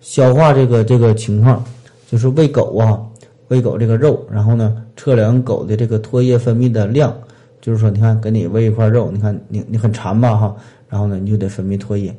[0.00, 1.64] 消化这个这个情况，
[2.10, 3.00] 就是喂狗啊，
[3.48, 7.14] 喂狗这个肉，然后呢测量狗的这个唾液分泌的量，
[7.60, 10.56] 就是说你看给你喂一块肉，你看你你很馋吧哈，
[10.88, 12.14] 然后呢你就得分泌唾液。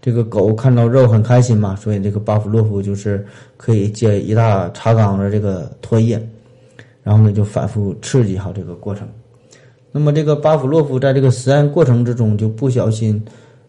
[0.00, 3.24] 这个狗看到肉很开心嘛，所以这个巴甫洛夫就是
[3.56, 6.20] 可以接一大茶缸的这个唾液，
[7.04, 9.06] 然后呢就反复刺激好这个过程。
[9.92, 13.22] 那么这个巴甫洛夫在这个实验过程之中就不小心，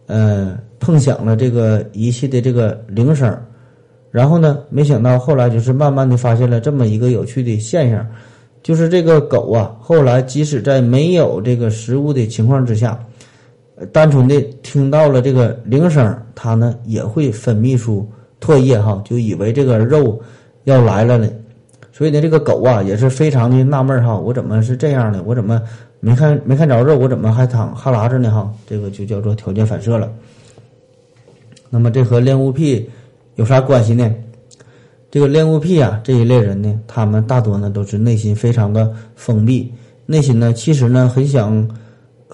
[0.07, 3.32] 呃碰响了这个仪器的这个铃声，
[4.14, 8.07] 然后呢没想到后来就是慢慢的发现了这么一个有趣的现象，
[8.61, 12.97] 就是这个狗啊后来即使在没有这个食物的情况之下。
[13.91, 18.07] 单纯的听到了这个铃声，它呢也会分泌出
[18.39, 20.22] 唾液哈，就以为这个肉
[20.66, 21.28] 要来了呢。
[21.91, 25.24] 所以呢，这个狗啊也是非常的纳闷哈，我怎么是这样的？
[25.24, 25.59] 我怎么
[25.99, 26.97] 没看没看着肉？
[26.97, 28.30] 我怎么还淌哈喇子呢？
[28.32, 30.09] 哈，这个就叫做条件反射了。
[31.72, 32.88] 那么这和恋物癖
[33.36, 34.13] 有啥关系呢？
[35.09, 39.71] 这个恋物癖啊这一类人呢，他们大多呢都是内心非常的封闭，
[40.05, 41.69] 内心呢其实呢很想。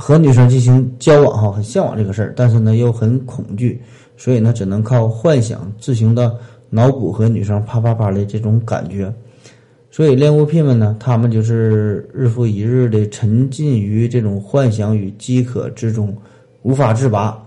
[0.02, 3.82] 和女生进行交往哈，很向往这个事儿，但是呢又很恐惧，
[4.16, 6.34] 所以呢只能靠幻想自行的
[6.70, 9.14] 脑补和女生啪啪啪的这种感觉。
[9.92, 16.16] 所以恋物癖们呢，他们就是日复一日的沉浸于这种幻想与饥渴之中，
[16.62, 17.38] 无法自拔。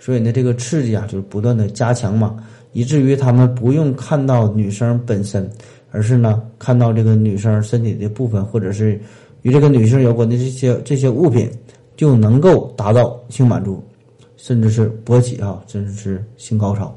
[0.00, 2.34] 所以呢这个刺激啊就是不断的加强嘛，
[2.72, 5.50] 以至于他们不用看到女生本身，
[5.90, 9.00] 而是呢看到这个女生身体的部分，或者是
[9.42, 11.50] 与这个女生有关的这些这些物品。
[11.96, 13.84] 就能够达到性满足，
[14.38, 16.96] 甚至是勃起啊，甚至是性高潮。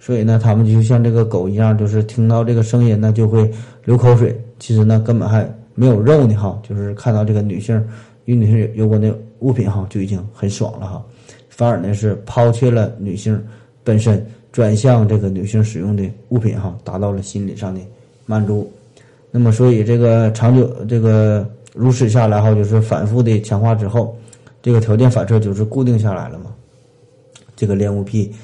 [0.00, 3.50] 所以呢，他们就像这个狗一样，就是听到这个声音呢就会
[3.84, 7.78] 流口水，其实呢根本还没有肉呢哈，就是看到这个女性
[8.24, 11.04] 与女性有关的物品哈就已经很爽了哈，
[11.50, 13.38] 反而呢是抛弃了女性
[13.84, 14.26] 本身，
[14.58, 17.80] 转向这个女性使用的物品哈，达到了心理上的
[18.26, 18.68] 满足。
[19.30, 24.18] 那么所以这个长久这个如此下来哈，就是反复的强化之后，
[24.60, 26.52] 这个条件反射就是固定下来了嘛，
[27.54, 28.34] 这个恋物癖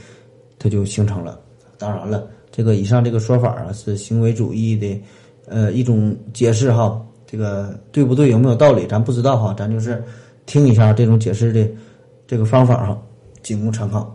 [0.56, 1.36] 它就形成了。
[1.78, 5.02] 当然了，这个以上这个说法啊是行为主义的，
[5.48, 7.04] 呃一种解释哈。
[7.26, 9.52] 这个对不对，有没有道理，咱不知道哈。
[9.58, 10.00] 咱就是
[10.46, 11.68] 听一下这种解释的
[12.24, 13.02] 这个方法哈，
[13.42, 14.13] 仅供参考。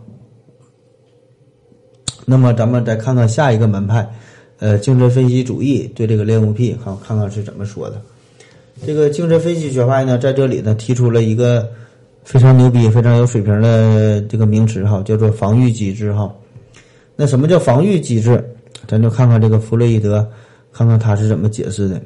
[2.30, 4.08] 那么咱们再看看下一个门派，
[4.60, 8.00] 呃，精神分析主义对这个恋物癖，看看看是怎么说的。
[8.86, 11.68] 这个精神分析学派呢，在这里呢提出了一个
[12.22, 16.32] 非常牛逼、非常有水平的这个名词哈，叫做防御机制哈。
[17.16, 18.40] 那什么叫防御机制？
[18.86, 20.24] 咱就看看这个弗洛伊德，
[20.72, 22.00] 看看他是怎么解释的。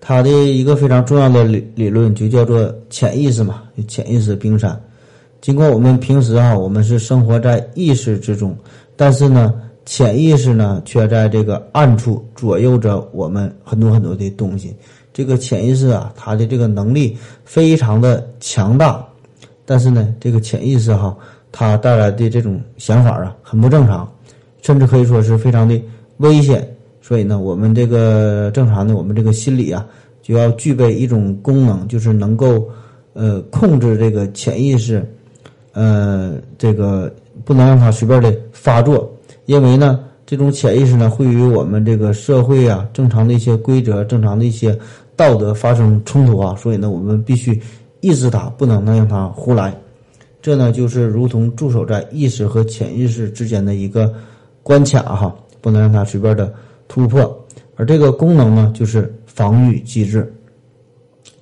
[0.00, 4.80] 他的一个非常重要的理理论就叫做潜意识嘛，潜意识冰山。
[5.44, 8.56] 尽管我们平时啊，我们是生活在意识之中，
[8.96, 9.52] 但是呢，
[9.84, 14.74] 潜意识呢却在这个暗处左右着我们很多很多的东西。
[15.12, 17.14] 这个潜意识啊，它的这个能力
[17.44, 19.06] 非常的强大，
[19.66, 21.14] 但是呢，这个潜意识哈，
[21.52, 24.10] 它带来的这种想法啊，很不正常。
[24.62, 25.78] 甚至可以说是非常的
[26.16, 26.66] 危险，
[27.02, 29.86] 所以呢，我们这个正常的我们这个心理啊，
[30.22, 32.66] 就要具备一种功能，就是能够
[33.12, 35.06] 呃控制这个潜意识，
[35.74, 37.14] 呃，这个
[37.44, 39.12] 不能让它随便的发作，
[39.44, 44.74] 因为呢，这种潜意识呢会与我们这个社会啊正常的一些规则、正常的一些
[45.14, 47.60] 道德发生冲突啊，所以呢，我们必须
[48.00, 49.78] 抑制它，不能呢让它胡来。
[50.40, 54.10] 这呢就是如同驻守在意识和潜意识之间的一个。
[54.66, 56.50] 关卡哈，不能让它随便的
[56.88, 57.38] 突破，
[57.76, 60.32] 而这个功能呢，就是防御机制。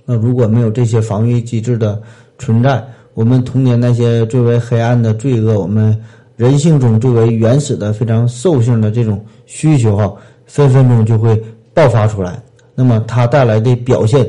[0.05, 2.03] 那如果没有这些防御机制的
[2.37, 2.85] 存在，
[3.15, 5.97] 我们童年那些最为黑暗的罪恶，我们
[6.37, 10.15] 人性中最为原始的、非常兽性的这种需求哈，
[10.47, 11.41] 分分钟就会
[11.75, 12.43] 爆发出来。
[12.75, 14.27] 那么它带来的表现，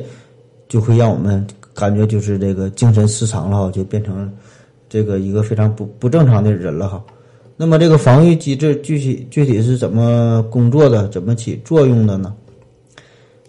[0.67, 4.29] 就会让我们感觉就是这个精神失常了，就变成
[4.89, 7.01] 这个一个非常不不正常的人了哈。
[7.55, 11.07] 那么这个防御机制具体具体是怎么工作的？
[11.07, 12.33] 怎么起作用的呢？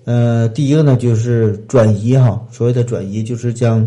[0.05, 3.85] 呃，第一个呢就是转移哈，所谓的转移就是将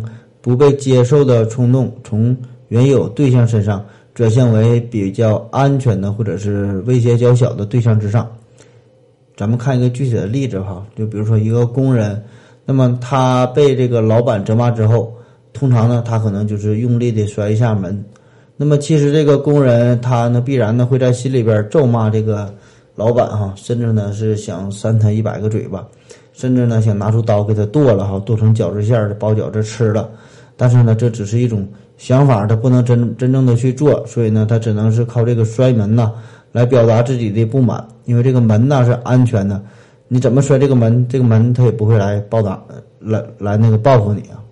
[0.48, 2.34] 不被接受的冲动从
[2.70, 3.84] 原有对象身上
[4.14, 8.26] 转向为比较安全的或者是威胁较小的对象之上。
[9.36, 12.24] 咱们看一个具体的例子哈，就比如说一个工人，
[12.64, 15.14] 那么他被这个老板责骂之后，
[15.52, 18.02] 通常呢他可能就是用力的摔一下门。
[18.56, 22.50] 那么其实这个工人他呢必然呢会在心里边咒骂这个
[22.96, 25.86] 老板哈，甚至呢是想扇他一百个嘴巴，
[26.32, 30.10] 甚至呢想拿出刀给他剁了哈，剁成饺子馅儿的包饺子吃了。
[30.58, 31.66] 但是呢这只是一种
[31.98, 36.12] 想法，他不能真真正的去做，所以呢他只能是靠这个摔门呐
[36.52, 39.62] 来表达自己的不满，因为这个门呐是安全的，
[40.08, 42.62] 你怎么摔这个门，这个门他也不会来报答
[43.00, 44.44] 来来那个报复你啊。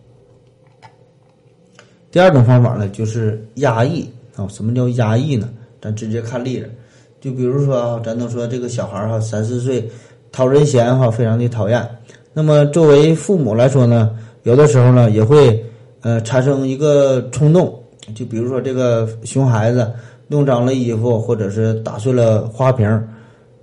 [2.11, 4.47] 第二种方法呢，就是压抑啊。
[4.47, 5.49] 什么叫压抑呢？
[5.81, 6.71] 咱直接看例子，
[7.19, 9.85] 就比如说啊，咱都说这个小孩儿哈，三四岁，
[10.31, 11.85] 讨人嫌哈，非常的讨厌。
[12.33, 14.11] 那么作为父母来说呢，
[14.43, 15.61] 有的时候呢，也会
[16.05, 17.73] 呃产生一个冲动，
[18.13, 19.91] 就比如说这个熊孩子
[20.27, 23.09] 弄脏了衣服，或者是打碎了花瓶儿。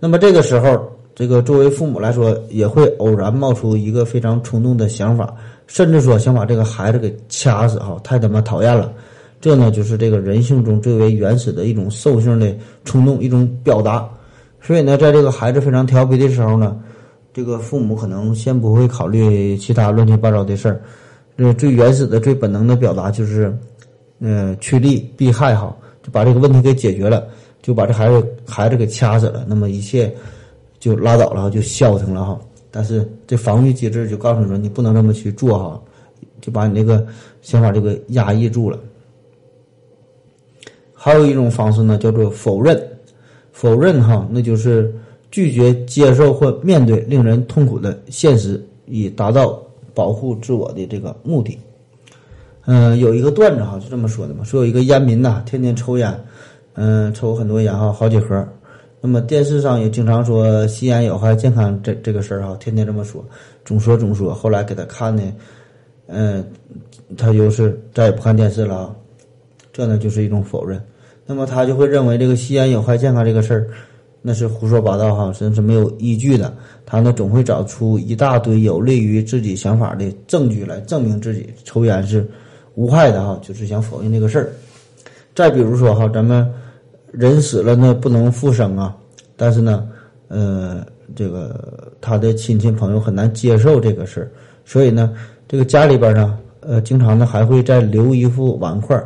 [0.00, 0.76] 那么这个时候，
[1.14, 5.32] 这个作为父母来说，也会偶然冒出一个非常冲动的想法。
[5.68, 8.92] 甚至说想把这个孩子给掐死哈，太他妈讨厌了。
[9.40, 12.52] 这呢就是这个人性中最为原始的一种兽性的
[12.84, 14.08] 冲动，一种表达。
[14.60, 16.76] 所以呢，在这个孩子非常调皮的时候呢，
[17.32, 20.80] 这个父母可能先不会考虑其他乱七八糟的事儿。
[21.46, 23.56] 是最原始的、最本能的表达就是，
[24.20, 27.26] 嗯，趋利避害哈，就把这个问题给解决了，
[27.62, 30.14] 就把这孩子孩子给掐死了，那么一切
[30.78, 32.40] 就拉倒了，就消停了哈。
[32.70, 35.82] 但是这防御机制就告诉你说，你不能这么去做哈，
[36.40, 37.06] 就把你那个
[37.40, 38.78] 想法这个压抑住了。
[40.94, 42.80] 还有一种方式呢，叫做否认，
[43.50, 44.94] 否认哈，那就是
[45.30, 49.60] 拒绝接受或面对令人痛苦的现实，以达到
[49.94, 51.58] 保护自我的这个目的。
[52.64, 56.16] 嗯，有一个段子哈，就这么说的嘛，说有一个烟民呐，天天抽烟，
[56.74, 58.46] 嗯，抽很多烟哈，好几盒。
[59.00, 63.24] 那么电视上也经常说吸烟有害健康这这个事儿哈，天天这么说，
[63.64, 64.32] 总说总说。
[64.32, 65.22] 后来给他看呢，
[66.06, 66.44] 嗯，
[67.16, 68.96] 他就是再也不看电视了啊。
[69.72, 70.80] 这呢就是一种否认。
[71.26, 73.66] 那么他就会认为这个吸烟有害健康这个事儿，
[74.20, 76.54] 那是胡说八道哈，真是没有依据的。
[76.84, 82.28] 他呢总会找出一大堆有利于自己想法的证据来证明自己抽烟是
[82.74, 84.52] 无害的哈，就是想否认这个事儿。
[85.34, 86.46] 再比如说哈，咱们
[87.10, 88.94] 人死了呢不能复生啊，
[89.36, 89.88] 但是呢，
[90.28, 94.30] 呃，这个他的亲戚朋友很难接受这个事儿，
[94.64, 95.14] 所以呢，
[95.48, 99.02] 这个家里边呢，呃，经常呢还会再留一副碗筷，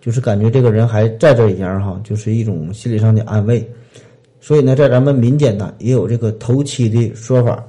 [0.00, 3.66] 就是感觉这个人还在这一样哈，就是一种心理上的安慰。
[4.40, 7.62] 所以呢，在咱们民间呢，也有这个头七的说法。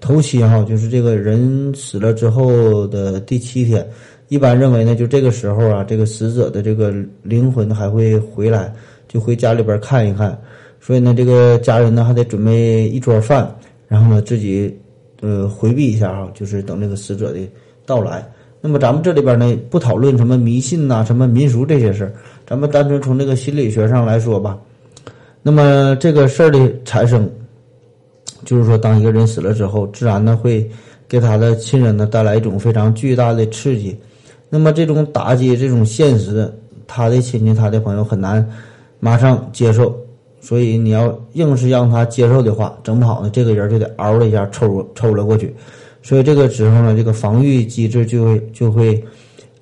[0.00, 3.84] 头七哈，就是这个人死了之后的第七天，
[4.28, 8.72] 一般认为呢，就这个时候啊，这个死者的这个灵魂还会回来，
[9.08, 10.40] 就回家里边看一看。
[10.80, 13.52] 所以呢，这个家人呢还得准备一桌饭，
[13.88, 14.72] 然后呢自己
[15.20, 17.40] 呃回避一下哈，就是等这个死者的
[17.84, 18.24] 到来。
[18.60, 22.12] 那么咱们这里边呢，不讨论什么迷信呐、什么民俗这些事儿，
[22.46, 24.56] 咱们单纯从这个心理学上来说吧。
[25.42, 27.30] 那么这个事儿的产生，
[28.44, 30.68] 就是说，当一个人死了之后，自然呢会
[31.08, 33.96] 给他的亲人呢带来一种非常巨大的刺激。
[34.50, 36.52] 那么这种打击、这种现实，
[36.86, 38.46] 他的亲戚、他的朋友很难
[39.00, 39.96] 马上接受。
[40.40, 45.54] 所以你要硬是让他接受的话，整不好呢，这个人就得嗷的一下抽抽了过去。
[46.02, 49.02] 所以这个时候呢，这个防御机制就会就会，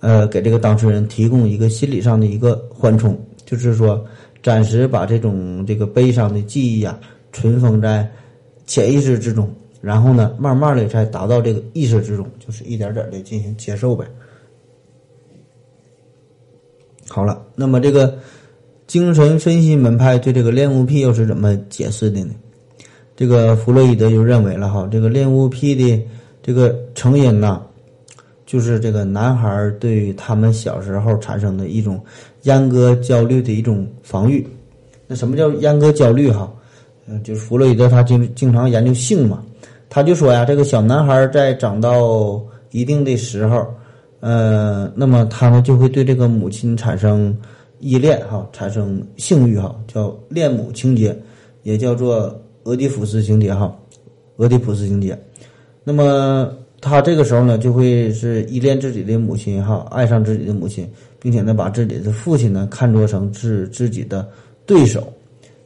[0.01, 4.05] 呃，给这个当事人提供一个心理上的一个缓冲，就是说。
[4.43, 6.99] 暂时把这种这个悲伤的记忆啊
[7.33, 8.09] 存封在
[8.65, 14.05] 潜意识之中，然后呢，慢慢的才达到这个意识之中，就是一点点的进行接受呗。
[17.09, 18.17] 好了，那么这个
[18.87, 22.35] 精神分析门派对这个恋物癖又是怎么解释的呢？
[23.17, 26.07] 这个弗洛伊德就认为了哈，这个恋物癖的
[26.43, 27.63] 这个成因呐，
[28.45, 32.01] 就是这个男孩对于他们小时候产生的一种。
[32.47, 34.47] 阉割焦虑的一种防御，
[35.07, 36.31] 那什么叫阉割焦虑？
[36.31, 36.51] 哈，
[37.07, 39.43] 嗯，就是弗洛伊德他经经常研究性嘛，
[39.91, 42.41] 他就说呀，这个小男孩在长到
[42.71, 43.67] 一定的时候，
[44.21, 47.37] 呃，那么他呢就会对这个母亲产生
[47.81, 51.17] 依恋，哈，产生性欲，哈，叫恋母情节，
[51.65, 53.77] 也叫做俄狄浦斯情节，哈，
[54.37, 55.19] 俄狄浦斯情节。
[55.83, 56.51] 那么
[56.87, 60.89] 他这个时候呢，就会是依恋自己的母亲，哈，爱上自己的母亲。
[61.19, 64.29] 并且呢，把自己的父亲呢看作成是自己的
[64.65, 65.13] 对手，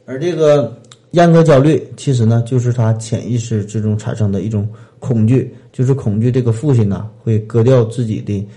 [0.05, 0.75] 而这个
[1.11, 4.67] 阉割焦虑其实呢，就是他潜意识之中产生的一种
[4.97, 8.47] 恐惧，就是恐惧这个父亲呢会割掉自己的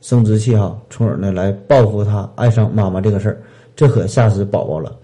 [0.00, 3.42] 生殖器哈，从而呢来报复他爱上妈妈这个事儿，
[3.76, 4.96] 这可吓死宝宝了。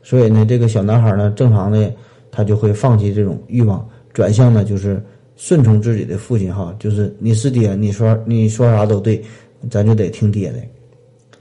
[0.00, 1.92] 所以呢，这个小男孩呢，正常的
[2.30, 5.02] 他就会放弃这种欲望，转向呢就是
[5.36, 9.22] 顺从自己的父亲哈，就是你是爹，你说你说啥都对，
[9.68, 10.58] 咱就得听爹的。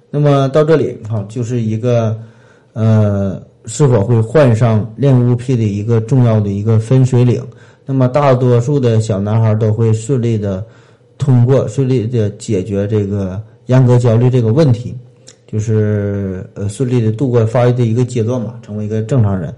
[0.10, 2.20] 那么到这里哈，就是一个，
[2.74, 7.42] 呃，是否会患上恋物癖的一个重要的一个分水岭。
[7.86, 10.66] 那么大多数的小男孩都会顺利的
[11.18, 14.96] 通过，顺利的解决这个严格焦虑这个问题，
[15.46, 19.54] 就是呃顺利的度过发育的一个阶段吧，成为一个正常人。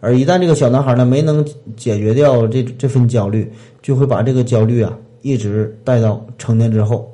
[0.00, 1.44] 而一旦这个小男孩呢没能
[1.76, 3.50] 解决掉这这份焦虑，
[3.82, 7.12] 就会把这个焦虑啊一直带到成年之后。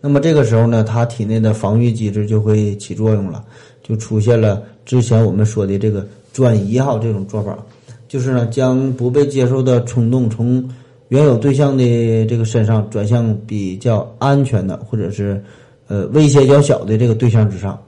[0.00, 3.44] 那么这个时候呢，他体内的防御机制就会起作用了，
[3.82, 7.58] 就出现了之前我们说的这个转移哈这种做法，
[8.06, 10.62] 就是呢将不被接受的冲动从
[11.08, 15.42] 原有对象的这个身上转向比较安全的或者是
[15.88, 17.82] 呃威胁较小的这个对象之上，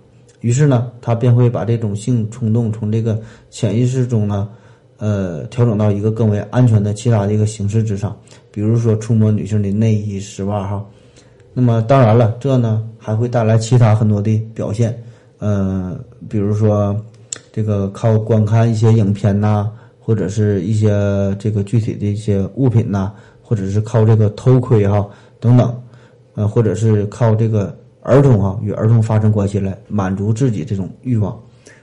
[0.47, 3.21] 于是呢他便会把这种性冲动从这个
[3.51, 4.49] 潜意识中呢
[4.97, 8.17] 呃调整到一个更为安全的其他的一个形式之上，
[8.53, 10.87] 比如说触摸女性的内衣丝袜哈。
[11.53, 14.97] 那么当然了，这呢还会带来其他很多的表现，
[15.39, 16.95] 呃，比如说，
[17.51, 19.69] 这个靠观看一些影片呐，
[19.99, 20.89] 或者是一些
[21.41, 25.05] 这个具体的一些物品呐，或者是靠这个偷窥哈
[25.41, 25.83] 等等，
[26.37, 27.77] 呃，或者是靠这个
[28.07, 31.37] 儿童哈与儿童发生关系来满足自己这种欲望，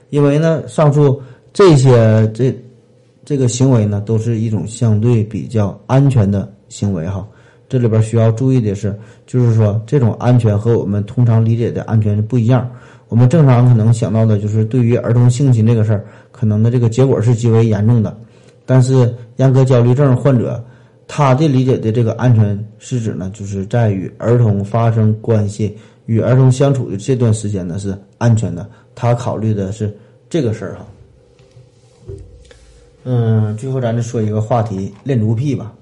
[0.08, 1.20] 因为呢，上述
[1.52, 2.54] 这些这
[3.26, 7.26] 这个行为呢，都是一种相对比较安全的行为哈。
[7.68, 12.66] 这里边需要注意的是，就是说这种安全和我们通常理解的安全是不一样。
[13.08, 18.16] 我们正常可能想到的就是对于儿童性侵这个事儿，可能的这个结果是极为严重的。
[18.64, 20.64] 但是阉割焦虑症患者，
[21.06, 25.76] 他的理解的这个安全是指呢，就是在与儿童发生关系、
[26.06, 28.68] 与儿童相处的这段时间呢是安全的。
[28.94, 29.94] 他考虑的是
[30.28, 30.86] 这个事儿哈。
[33.04, 35.72] 嗯，最后咱就说一个话题，恋足癖吧。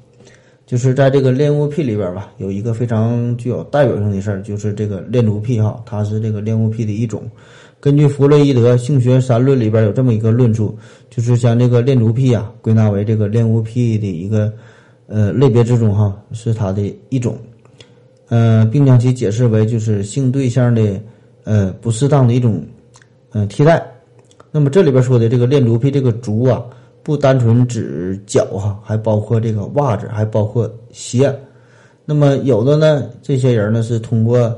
[0.65, 7.23] 就是在这个恋物癖里边吧，有一个非常具有代表性的事儿，就是这个恋足癖哈，它是这个恋物癖的一种。
[7.79, 10.75] 根据弗洛伊德性学三论里边有这么一个论述，
[11.11, 14.51] 就是将这个恋足癖啊归纳为这个恋物癖的一个
[15.09, 17.37] 呃类别之中哈，是它的一种，
[18.33, 20.99] 呃，并将其解释为就是性对象的
[21.45, 22.65] 呃不适当的一种
[23.33, 23.87] 嗯替代。
[24.51, 26.65] 那么这里边说的这个恋足癖，这个足啊，
[27.03, 31.31] 不单纯指脚哈，还包括这个袜子，还包括鞋。
[32.07, 34.51] 那么有的呢，这些人呢是通过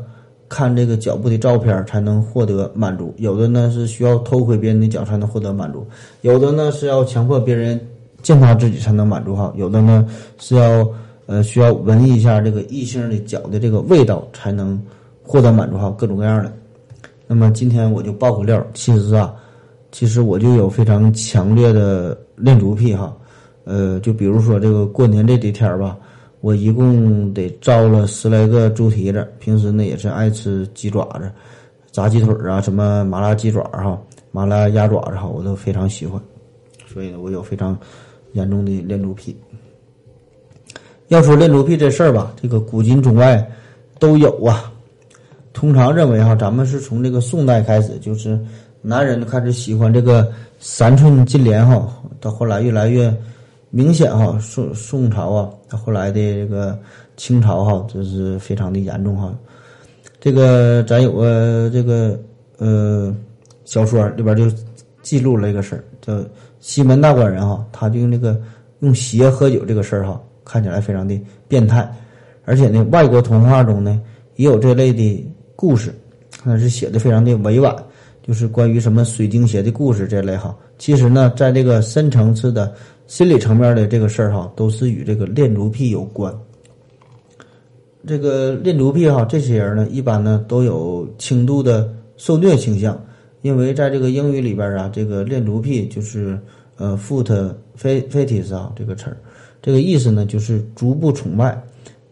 [0.48, 5.80] 看这个脚部的照片才能获得满足；有的呢是需要偷窥别人的脚才能获得满足；
[6.20, 7.80] 有的呢是要强迫别人
[8.22, 10.06] 见他自己才能满足哈；有的呢
[10.38, 10.88] 是要
[11.26, 14.80] 呃需要闻一下这个异性的脚的这个味道才能
[15.22, 16.52] 获得满足哈，各种各样的。
[17.26, 19.34] 那么今天我就爆个料，其实啊。
[19.96, 23.16] 其实我就有非常强烈的恋足癖哈，
[23.62, 25.96] 呃，就比如说这个过年这几天吧，
[26.40, 29.24] 我一共得招了十来个猪蹄子。
[29.38, 31.30] 平时呢也是爱吃鸡爪子、
[31.92, 33.96] 炸鸡腿啊，什么麻辣鸡爪哈、
[34.32, 36.20] 麻辣鸭爪子哈，我都非常喜欢。
[36.88, 37.78] 所以呢，我有非常
[38.32, 39.36] 严重的恋足癖。
[41.08, 43.46] 要说恋足癖这事儿吧，这个古今中外
[43.98, 44.72] 都有啊。
[45.52, 48.38] 通常认为哈，咱们是从这个宋代开始就是。
[48.86, 51.90] 男人开始喜欢这个三寸金莲哈，
[52.20, 53.10] 到后来越来越
[53.70, 54.38] 明显哈。
[54.38, 56.78] 宋宋朝啊，到后来的这个
[57.16, 59.34] 清朝哈，这是非常的严重哈。
[60.20, 62.20] 这个咱有个这个
[62.58, 63.16] 呃
[63.64, 64.54] 小说里边就
[65.00, 66.22] 记录了一个事儿，叫
[66.60, 68.38] 西门大官人哈，他就用这个
[68.80, 71.18] 用鞋喝酒这个事儿哈，看起来非常的
[71.48, 71.90] 变态，
[72.44, 74.00] 而且呢，外国童话中呢
[74.36, 75.26] 也有这类的
[75.56, 75.94] 故事，
[76.44, 77.74] 但是写的非常的委婉。
[78.26, 82.72] 就是关于什么水晶鞋的故事这类哈，其实呢，在这个深层次的
[83.06, 86.34] 心理层面的这个事儿哈，都是与这个恋足癖有关。
[88.06, 92.98] 这个恋足癖哈，这些人呢，一般呢都有轻度的受虐倾向，
[93.42, 96.38] 因为在这个英语里边啊，这个恋足癖就是
[96.78, 99.18] 呃 foot fetish 啊这个词儿，
[99.64, 101.58] 这个意思呢就是逐步崇拜。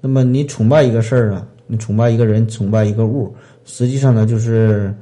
[0.00, 3.32] 那么你崇拜一个事儿啊，你崇拜一个人，崇拜一个物，
[3.64, 4.92] 实际上呢就是。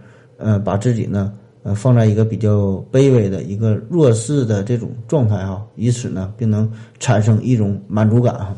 [0.42, 1.34] 呃，把自己呢，
[1.64, 6.66] 呃，放在一个比较卑微的一个弱势的这种状态哈，以此呢，并能
[6.98, 8.56] 产生一种满足感哈。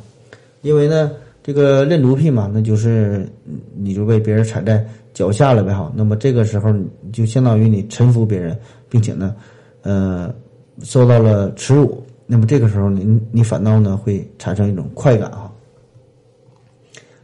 [0.61, 1.11] 因为呢，
[1.43, 3.29] 这个恋足癖嘛，那就是
[3.77, 5.93] 你就被别人踩在脚下了呗哈。
[5.97, 8.57] 那么这个时候，你就相当于你臣服别人，
[8.89, 9.35] 并且呢，
[9.83, 10.33] 呃，
[10.83, 12.01] 受到了耻辱。
[12.27, 15.53] 那么这个时候，你你反倒呢会产生一种快感哈。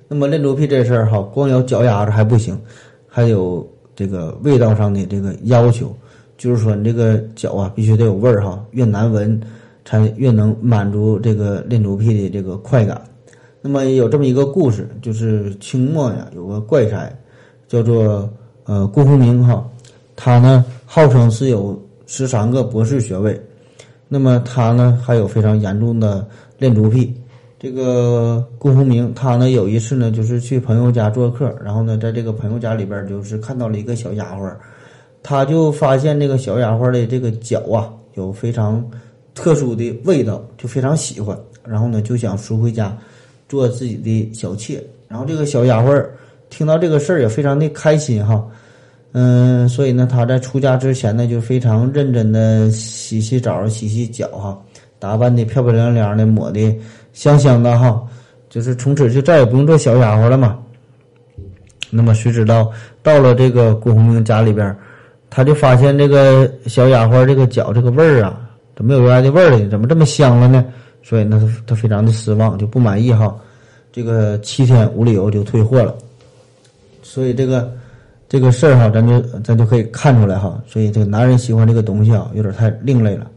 [0.08, 2.58] 那么恋足癖这事儿哈，光有脚丫子还不行，
[3.06, 3.66] 还有。
[3.98, 5.92] 这个味道上的这个要求，
[6.36, 9.42] 就是说你这个脚啊必须得有味儿哈，越难闻
[9.84, 13.02] 才越能满足这个恋足癖的这个快感。
[13.60, 17.12] 那么有这么一个故事，就是清末呀有个怪才，
[17.66, 18.32] 叫做
[18.66, 19.68] 呃顾鸿明哈，
[20.14, 21.76] 他呢号称是有
[22.06, 23.36] 十三个博士学位，
[24.08, 26.26] 那么他呢还有非常严重的
[26.58, 27.14] 恋足癖。
[27.58, 34.54] 这个顾鸿明，他呢有一次呢，就是去朋友家做客，然后呢，在这个朋友家里边，就是看到了一个小丫鬟，
[35.22, 38.84] 他就发现这个小丫鬟的这个脚啊，有非常
[39.34, 42.96] 特殊的味道，就非常喜欢，然后呢，就想赎回家
[43.48, 44.80] 做自己的小妾。
[45.08, 46.06] 然后这个小丫鬟
[46.50, 48.46] 听到这个事儿也非常的开心哈，
[49.20, 54.56] 嗯，所以呢，他在出家之前呢，就非常认真的洗洗澡、洗洗脚哈，
[55.00, 56.72] 打扮的漂漂亮亮的，抹的。
[57.12, 58.00] 香香的哈，
[58.48, 60.56] 就是从此就再也不用做小丫鬟了嘛。
[61.90, 62.70] 那么谁知道
[63.02, 64.76] 到了这个郭鸿明家里边，
[65.28, 68.38] 他就发现这个小丫鬟这个脚这个味儿啊，
[68.76, 69.68] 怎么有原来的味儿了？
[69.68, 70.64] 怎么这么香了呢？
[71.02, 73.34] 所以呢，他他非常的失望，就不满意哈。
[73.90, 75.92] 这个七天无理由就退货了。
[77.02, 77.72] 所以这个
[78.28, 80.62] 这个事儿哈，咱就咱就可以看出来哈。
[80.66, 83.30] 所以这个男人喜欢这个东西啊，有点太另类了。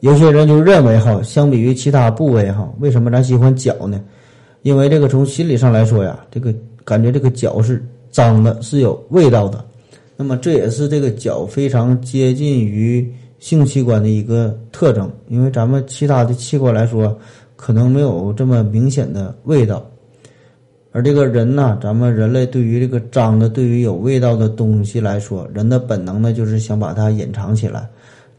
[0.00, 4.02] 有些人就认为哈，相比于其他部位哈，为什么咱喜欢脚呢？
[4.62, 6.52] 因为这个从心理上来说呀，这个
[6.84, 7.80] 感觉这个脚是
[8.10, 9.64] 脏的，是有味道的。
[10.16, 13.08] 那么这也是这个脚非常接近于
[13.38, 15.08] 性器官的一个特征。
[15.28, 17.16] 因为咱们其他的器官来说，
[17.54, 19.84] 可能没有这么明显的味道。
[20.92, 27.88] 而这个人呢，咱们人类对于这个脏的、对于有味道的东西来说，人的本能呢，就是想把它隐藏起来。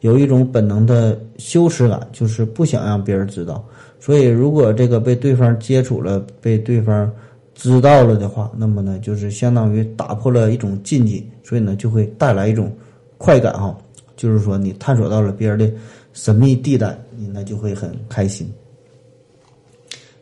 [0.02, 3.66] 有一种本能的羞耻感，就是不想让别人知道。
[4.00, 7.10] 所以，如果这个被对方接触了，被对方
[7.56, 12.72] 知道了的话，那么呢，就是相当于打破了一种禁忌，所以呢，就会带来一种
[13.18, 13.76] 快感哈。
[14.16, 15.72] 就是说，你探索到了别人的
[16.12, 18.48] 神秘地带，你那就会很开心。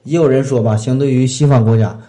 [0.04, 2.00] 也有人说吧，相对于西方国家，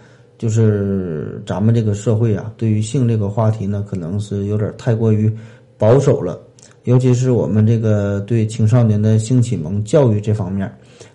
[0.43, 5.33] 就是咱们这个社会啊，对于性这个话题呢，可能是有点太过于
[5.79, 6.37] 保守了，
[6.83, 10.69] 尤其是我们这个对青少年的性启蒙教育这方面。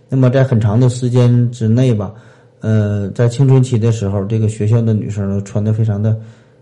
[0.08, 2.14] 那么在很长的时间之内吧，
[2.62, 6.18] 呃，在青春期的时候，这个学校的女生呢穿的非常的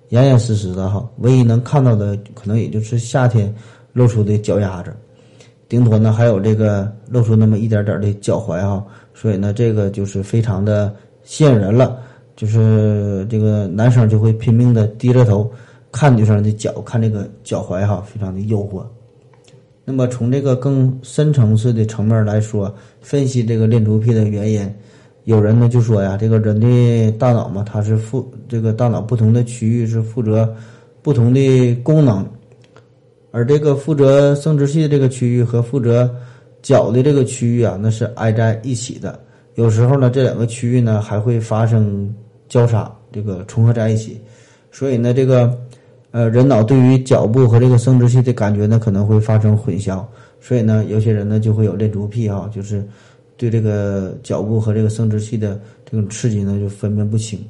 [0.09, 3.53] 严严实实的哈，唯一能看到的可能也就是夏天
[3.93, 4.91] 露出的脚丫子，
[5.69, 8.83] 顶多呢还有这个露出那么一点点的脚踝哈，
[9.13, 10.91] 所以呢这个就是非常的
[11.23, 11.99] 吸引人了。
[12.35, 15.49] 就是这个男生就会拼命的低着头
[15.91, 18.83] 看女生的脚，看这个脚踝哈，非常的诱惑。
[19.85, 24.69] 那么从这个更深层次的层面来说，分析这个恋足癖的原因，
[25.23, 30.53] 有人呢就说呀，这个人的大脑嘛，它是负这个大脑不同的区域是负责
[31.01, 32.27] 不同的功能，
[33.31, 36.13] 而这个负责生殖器的这个区域和负责
[36.61, 39.17] 脚的这个区域啊，那是挨在一起的。
[39.53, 42.13] 有时候呢，这两个区域呢还会发生。
[42.47, 44.19] 交叉这个重合在一起，
[44.71, 45.57] 所以呢，这个
[46.11, 50.05] 呃人脑对于脚部和这个生殖器的感觉呢可能会发生混淆，
[50.39, 52.85] 所以呢，有些人呢就会有恋足癖哈，就是
[53.35, 57.43] 对这个脚部和这个生殖器的这种刺激呢就分辨不清，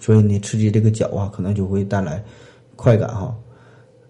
[0.00, 2.22] 所以你刺激这个脚啊，可能就会带来
[2.74, 3.34] 快感哈。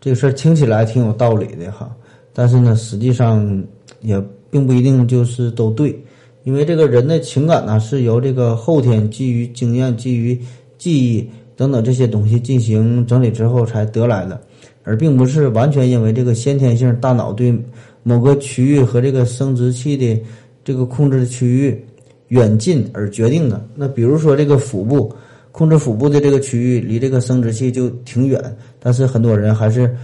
[0.01, 1.95] 这个事儿听起来挺有道理的哈，
[2.32, 3.65] 但是呢，实际上
[4.01, 6.01] 也并不一定就是都对。
[6.49, 10.41] 因为这个人的情感呢，是由这个后天基于经验、基于
[10.79, 14.41] 记忆等等这些东西进行整理之后才得来的，
[14.83, 17.55] 而并不是完全因为这个先天性大脑对
[18.03, 20.19] 某个区域和这个生殖器的
[20.65, 21.85] 这个控制区域
[22.29, 23.62] 远近而决定的。
[23.75, 25.12] 那比如说这个腹部
[25.53, 28.43] 控制腹部的这个区域离这个生殖器就挺远，
[28.81, 29.95] 但是很多人还是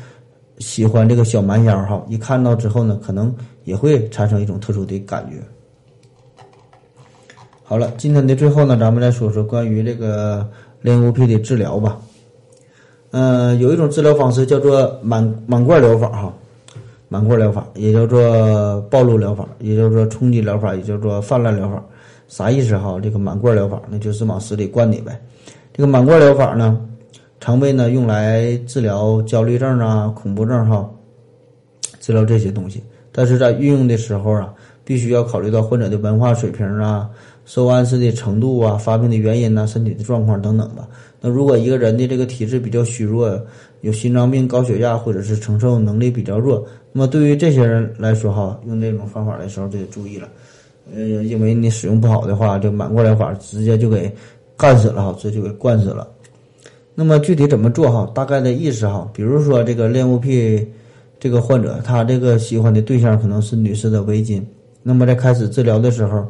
[0.58, 3.34] 喜欢这个小蛮腰哈，一看到之后呢，可能
[3.64, 5.36] 也会产生一种特殊的感觉。
[7.74, 10.48] 好了，今天的最后呢，咱们来说说关于这个
[10.80, 11.98] 恋物癖的治疗吧。
[13.10, 16.32] 嗯，有一种治疗方式叫做满满贯疗法哈，
[17.08, 21.82] 满贯疗法也叫做暴露疗法，也叫做冲击疗法，也叫做泛滥疗法。
[22.28, 22.96] 啥意思哈？
[23.02, 25.20] 这个满贯疗法那就是往死里灌你呗。
[25.72, 26.78] 这个满贯疗法呢，
[27.40, 30.88] 常被呢用来治疗焦虑症啊、恐怖症哈，
[31.98, 32.80] 治疗这些东西。
[33.10, 37.10] 但是在运用的时候啊，必须要考虑到患者的文化水平啊。
[37.44, 40.88] 受暗示的程度啊，发病的原因呐，身体的状况等等吧。
[41.20, 43.40] 那如果一个人的这个体质比较虚弱，
[43.82, 50.28] 有心脏病、高血压，或者是承受能力比较弱，那么对于这些人来说哈，用这种方法的时候就得注意了。
[50.94, 54.10] 呃，因为你使用不好的话，这满贯疗法直接就给
[54.56, 56.06] 干死了哈，直接就给灌死了。
[56.94, 58.10] 那么具体怎么做哈？
[58.14, 60.66] 大概的意思哈，比如说这个恋物癖
[61.18, 64.42] 这个患者，他这个喜欢的对象可能是女士的围巾，
[64.82, 66.26] 那么在开始治疗的时候。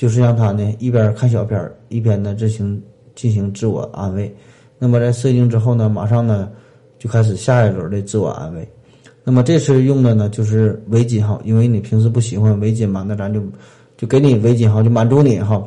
[0.00, 2.82] 就是让他呢一边看小片儿，一边呢进行
[3.14, 4.34] 进行自我安慰。
[4.78, 6.48] 那么在射精之后呢，马上呢
[6.98, 8.66] 就开始下一轮的自我安慰。
[9.22, 13.42] 那么这次用的呢就是围巾哈，因为你平时不喜欢围巾嘛，那咱就
[13.98, 15.62] 就给你围巾哈，就满足你哈，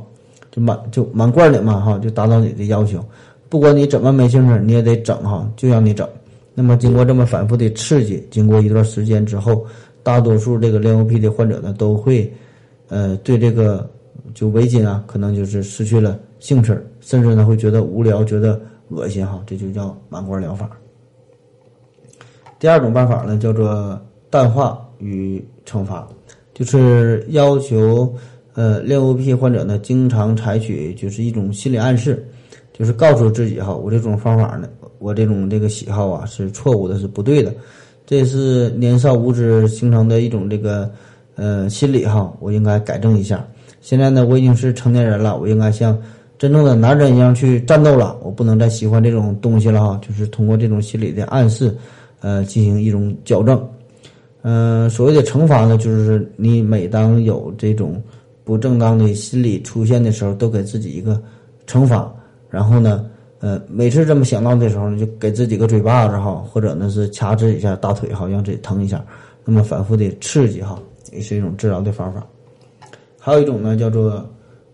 [0.49, 3.05] 就满就满贯的嘛哈，就达到你的要求。
[3.49, 6.09] 不管你怎么没兴趣，你也得整哈，就让你整。
[6.55, 9.63] 那么经过这么反复的刺激，经过一段时间之后，
[10.01, 12.33] 大多数这个恋物癖的患者呢都会
[12.87, 13.87] 呃对这个。
[14.33, 20.69] 就围巾啊，可能就是失去了兴趣，甚至呢会觉得无聊、觉得恶心哈，这就叫满贯疗法。
[22.59, 23.99] 第二种办法呢，叫做
[24.29, 26.07] 淡化与惩罚，
[26.53, 28.13] 就是要求
[28.53, 32.25] 呃恋物癖患者呢经常采取就是一种心理暗示，
[32.71, 34.69] 就是告诉自己哈，我这种方法呢，
[34.99, 37.53] 我这种这个喜好啊是错误的，是不对的，
[38.05, 40.89] 这是年少无知形成的一种这个
[41.35, 43.45] 呃心理哈，我应该改正一下。
[43.83, 46.01] 现在呢，我已经是成年人了，我应该像
[46.37, 48.17] 真正的男人一样去战斗了。
[48.23, 51.75] 我不能再喜欢这种东西了哈，就是通过这种心理的暗示，
[52.21, 53.61] 呃，进行一种矫正。
[54.41, 58.01] 嗯，所谓的惩罚呢，就是你每当有这种
[58.45, 61.21] 不正当的心理出现的时候，都给自己一个
[61.67, 62.09] 惩罚。
[62.49, 63.05] 然后呢，
[63.39, 69.03] 呃，每次这么想到的时候呢，就给自己个嘴巴子哈，或者呢是掐自己一下大腿哈，让自己疼一下。
[69.43, 70.79] 那么反复的刺激哈，
[71.11, 72.25] 也是一种治疗的方法。
[73.25, 74.29] 还有一种呢，叫做，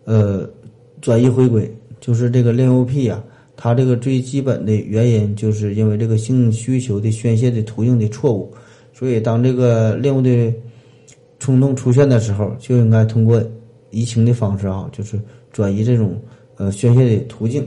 [0.06, 0.50] 呃，
[1.02, 3.24] 转移回归，就是这个恋物癖啊，
[3.56, 8.52] 它这个最基本的原因，就是因为这个性需求的宣泄的途径的错误，
[8.92, 10.52] 所以当这个恋物的
[11.38, 13.40] 冲动出现的时候，就应该通过
[13.92, 15.20] 移情的方式啊，就是
[15.52, 16.20] 转移这种
[16.58, 17.64] 呃宣泄的途径。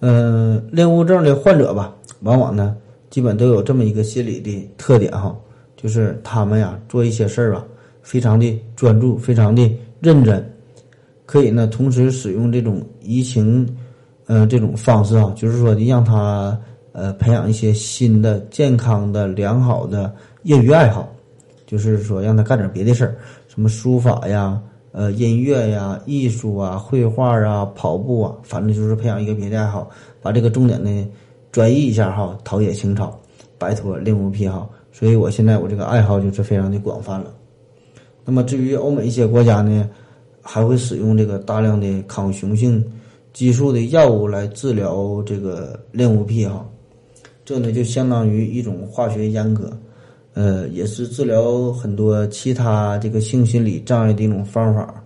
[0.00, 2.74] 嗯，恋物症的患者吧，往往呢，
[3.10, 5.38] 基本都有这么一个心理的特点哈，
[5.76, 7.62] 就是他们呀做一些事儿吧。
[8.06, 9.68] 非常的专注，非常的
[9.98, 10.40] 认真，
[11.26, 13.68] 可以呢同时使用这种移情，
[14.26, 16.56] 呃这种方式啊，就是说的让他
[16.92, 20.14] 呃培养一些新的健康的良好的
[20.44, 21.12] 业余爱好，
[21.66, 23.16] 就是说让他干点别的事儿，
[23.48, 24.62] 什么书法呀。
[24.92, 29.90] 呃，音乐呀、艺术啊、绘画啊、跑步啊，反正就是培养一个别的爱好，
[30.22, 31.06] 把这个重点呢
[31.52, 33.14] 转移一下哈，陶冶情操，
[33.58, 34.66] 摆脱恋物癖哈。
[34.92, 37.30] 所以我现在我这个爱好就是非常的广泛了。
[38.26, 39.88] 那么至于欧美一些国家呢，
[40.42, 42.84] 还会使用这个大量的抗雄性
[43.32, 46.68] 激素的药物来治疗这个恋物癖哈，
[47.44, 49.70] 这呢就相当于一种化学阉割。
[50.34, 55.02] 呃，也是治疗很多其他这个性心理障碍的一种方法，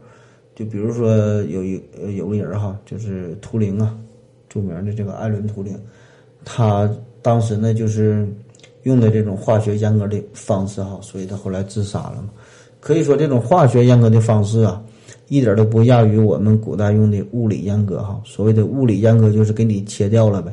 [0.56, 1.14] 就比如说
[1.44, 3.96] 有一呃有个人哈，就是图灵啊，
[4.48, 5.78] 著名的这个艾伦图灵，
[6.44, 6.90] 他
[7.22, 8.26] 当时呢就是
[8.82, 12.30] 用的这种化学阉割的方式哈，所以他后来自杀了嘛。
[12.80, 14.82] 可以说这种化学阉割的方式啊，
[15.28, 18.20] 一点都不亚于我们古代用的物理阉割哈。
[18.24, 20.50] 所谓的物理阉割就是给你切掉了呗，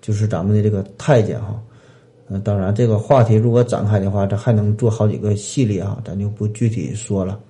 [0.00, 1.58] 就是咱们的这个太监哈。
[2.30, 7.40] 嗯当然，这个话题如果展开的话，这还能做好几个系列啊，咱就不具体说了。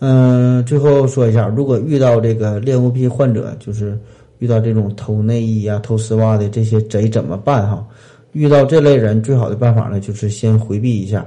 [0.00, 3.98] 嗯，最后说一下，如果遇到这个恋物癖患者，就是
[4.38, 7.86] 遇到这种偷内衣啊、偷丝袜的这些贼怎么办哈？
[8.32, 11.26] 遇到这类人，最好的办法呢，就是先回避一下，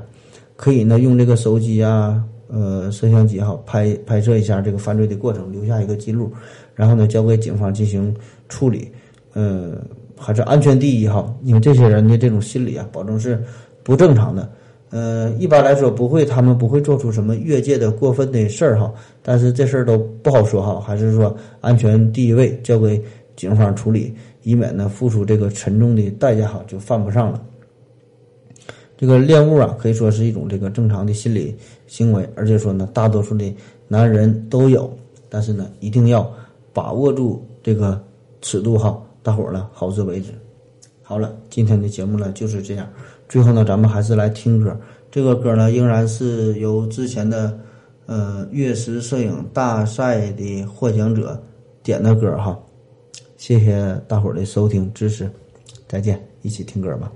[0.56, 6.32] 可以呢用这个手机啊、呃摄像机哈拍拍摄一下这个犯罪的过程，留下一个记录，
[6.76, 8.16] 然后呢交给警方进行
[8.50, 8.92] 处理。
[9.34, 9.78] 嗯。
[10.16, 13.44] 还是安全第一哈，因为这些人的这种心理啊，保证是
[13.82, 14.50] 不正常的。
[14.90, 18.94] 呃，一般来说不会，他们不会做出什么越界的过分的事儿哈。
[19.22, 23.02] 但是这事儿都不好说哈，还是说安全第一位，交给
[23.36, 24.14] 警方处理，
[24.44, 27.42] 以免呢付出这个沉重的代价哈，就犯不上了。
[29.04, 31.54] 这个恋物啊，可以说是一种这个正常的心理
[31.88, 33.54] 行为，而且说呢，大多数的
[33.86, 34.90] 男人都有，
[35.28, 36.26] 但是呢，一定要
[36.72, 38.02] 把握住这个
[38.42, 38.98] 尺度哈。
[39.22, 40.32] 大伙儿呢，好自为之。
[41.02, 42.88] 好了，今天的节目呢就是这样。
[43.28, 44.74] 最后呢，咱们还是来听歌。
[45.12, 47.60] 这个歌呢，仍然是由之前的
[48.06, 51.38] 呃月食摄影大赛的获奖者
[51.84, 52.58] 点的歌哈。
[53.36, 55.30] 谢谢大伙儿的收听支持，
[55.90, 57.12] 再见，一起听歌吧。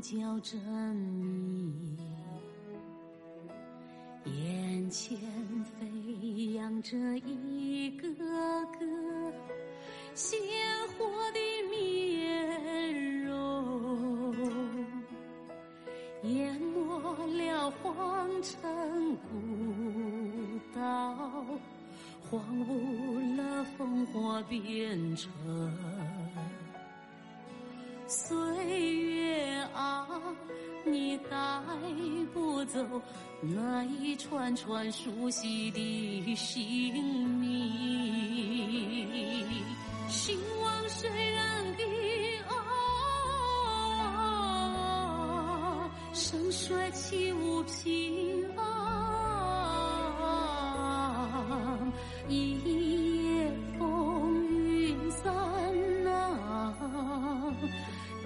[0.00, 0.56] 叫着
[0.94, 1.98] 你，
[4.24, 5.18] 眼前
[5.64, 9.32] 飞扬着一个个
[10.14, 10.38] 鲜
[10.96, 14.34] 活的面容，
[16.22, 19.28] 淹没了皇城古
[20.74, 21.14] 道，
[22.30, 25.28] 荒芜了烽火边城。
[28.08, 28.34] 岁
[28.96, 30.08] 月啊，
[30.82, 31.60] 你带
[32.32, 32.80] 不走
[33.42, 36.94] 那一串串熟悉的姓
[37.38, 37.52] 名，
[40.08, 41.84] 兴亡谁人的
[42.48, 42.54] 啊？
[46.14, 48.64] 盛衰岂无平安？
[52.26, 52.97] 一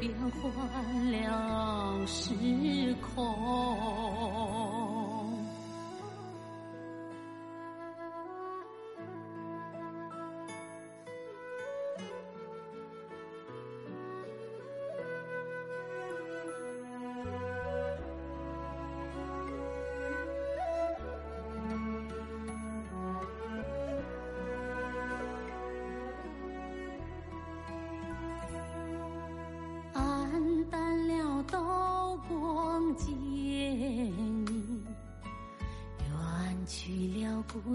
[0.01, 4.82] 变幻了时空。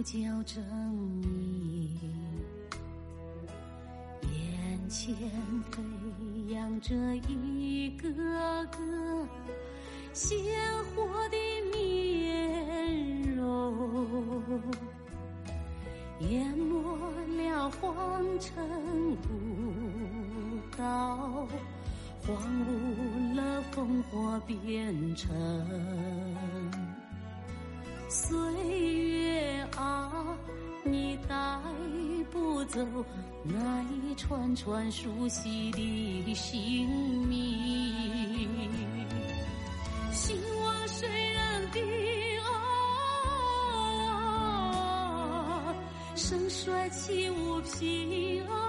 [0.07, 0.61] 叫着
[1.21, 1.99] 你，
[4.21, 5.13] 眼前
[5.69, 5.84] 飞
[6.47, 6.95] 扬着
[7.27, 9.27] 一个个
[10.13, 10.39] 鲜
[10.95, 11.35] 活的
[11.73, 13.75] 面容，
[16.21, 16.71] 淹没
[17.43, 18.55] 了皇城
[19.17, 19.27] 古
[20.77, 21.45] 道，
[22.25, 25.27] 荒芜了烽火边城。
[28.09, 28.38] 岁
[32.77, 32.85] 走
[33.41, 36.87] 那一串串熟悉的姓
[37.27, 38.47] 名。
[40.11, 41.83] 兴亡谁人定
[44.13, 45.73] 啊？
[46.15, 48.66] 盛衰岂无凭啊？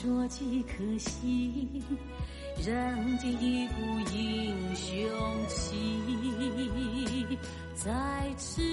[0.00, 1.82] 说几颗心，
[2.66, 3.74] 燃尽一股
[4.14, 4.96] 英雄
[5.46, 5.76] 气，
[7.74, 8.69] 在此。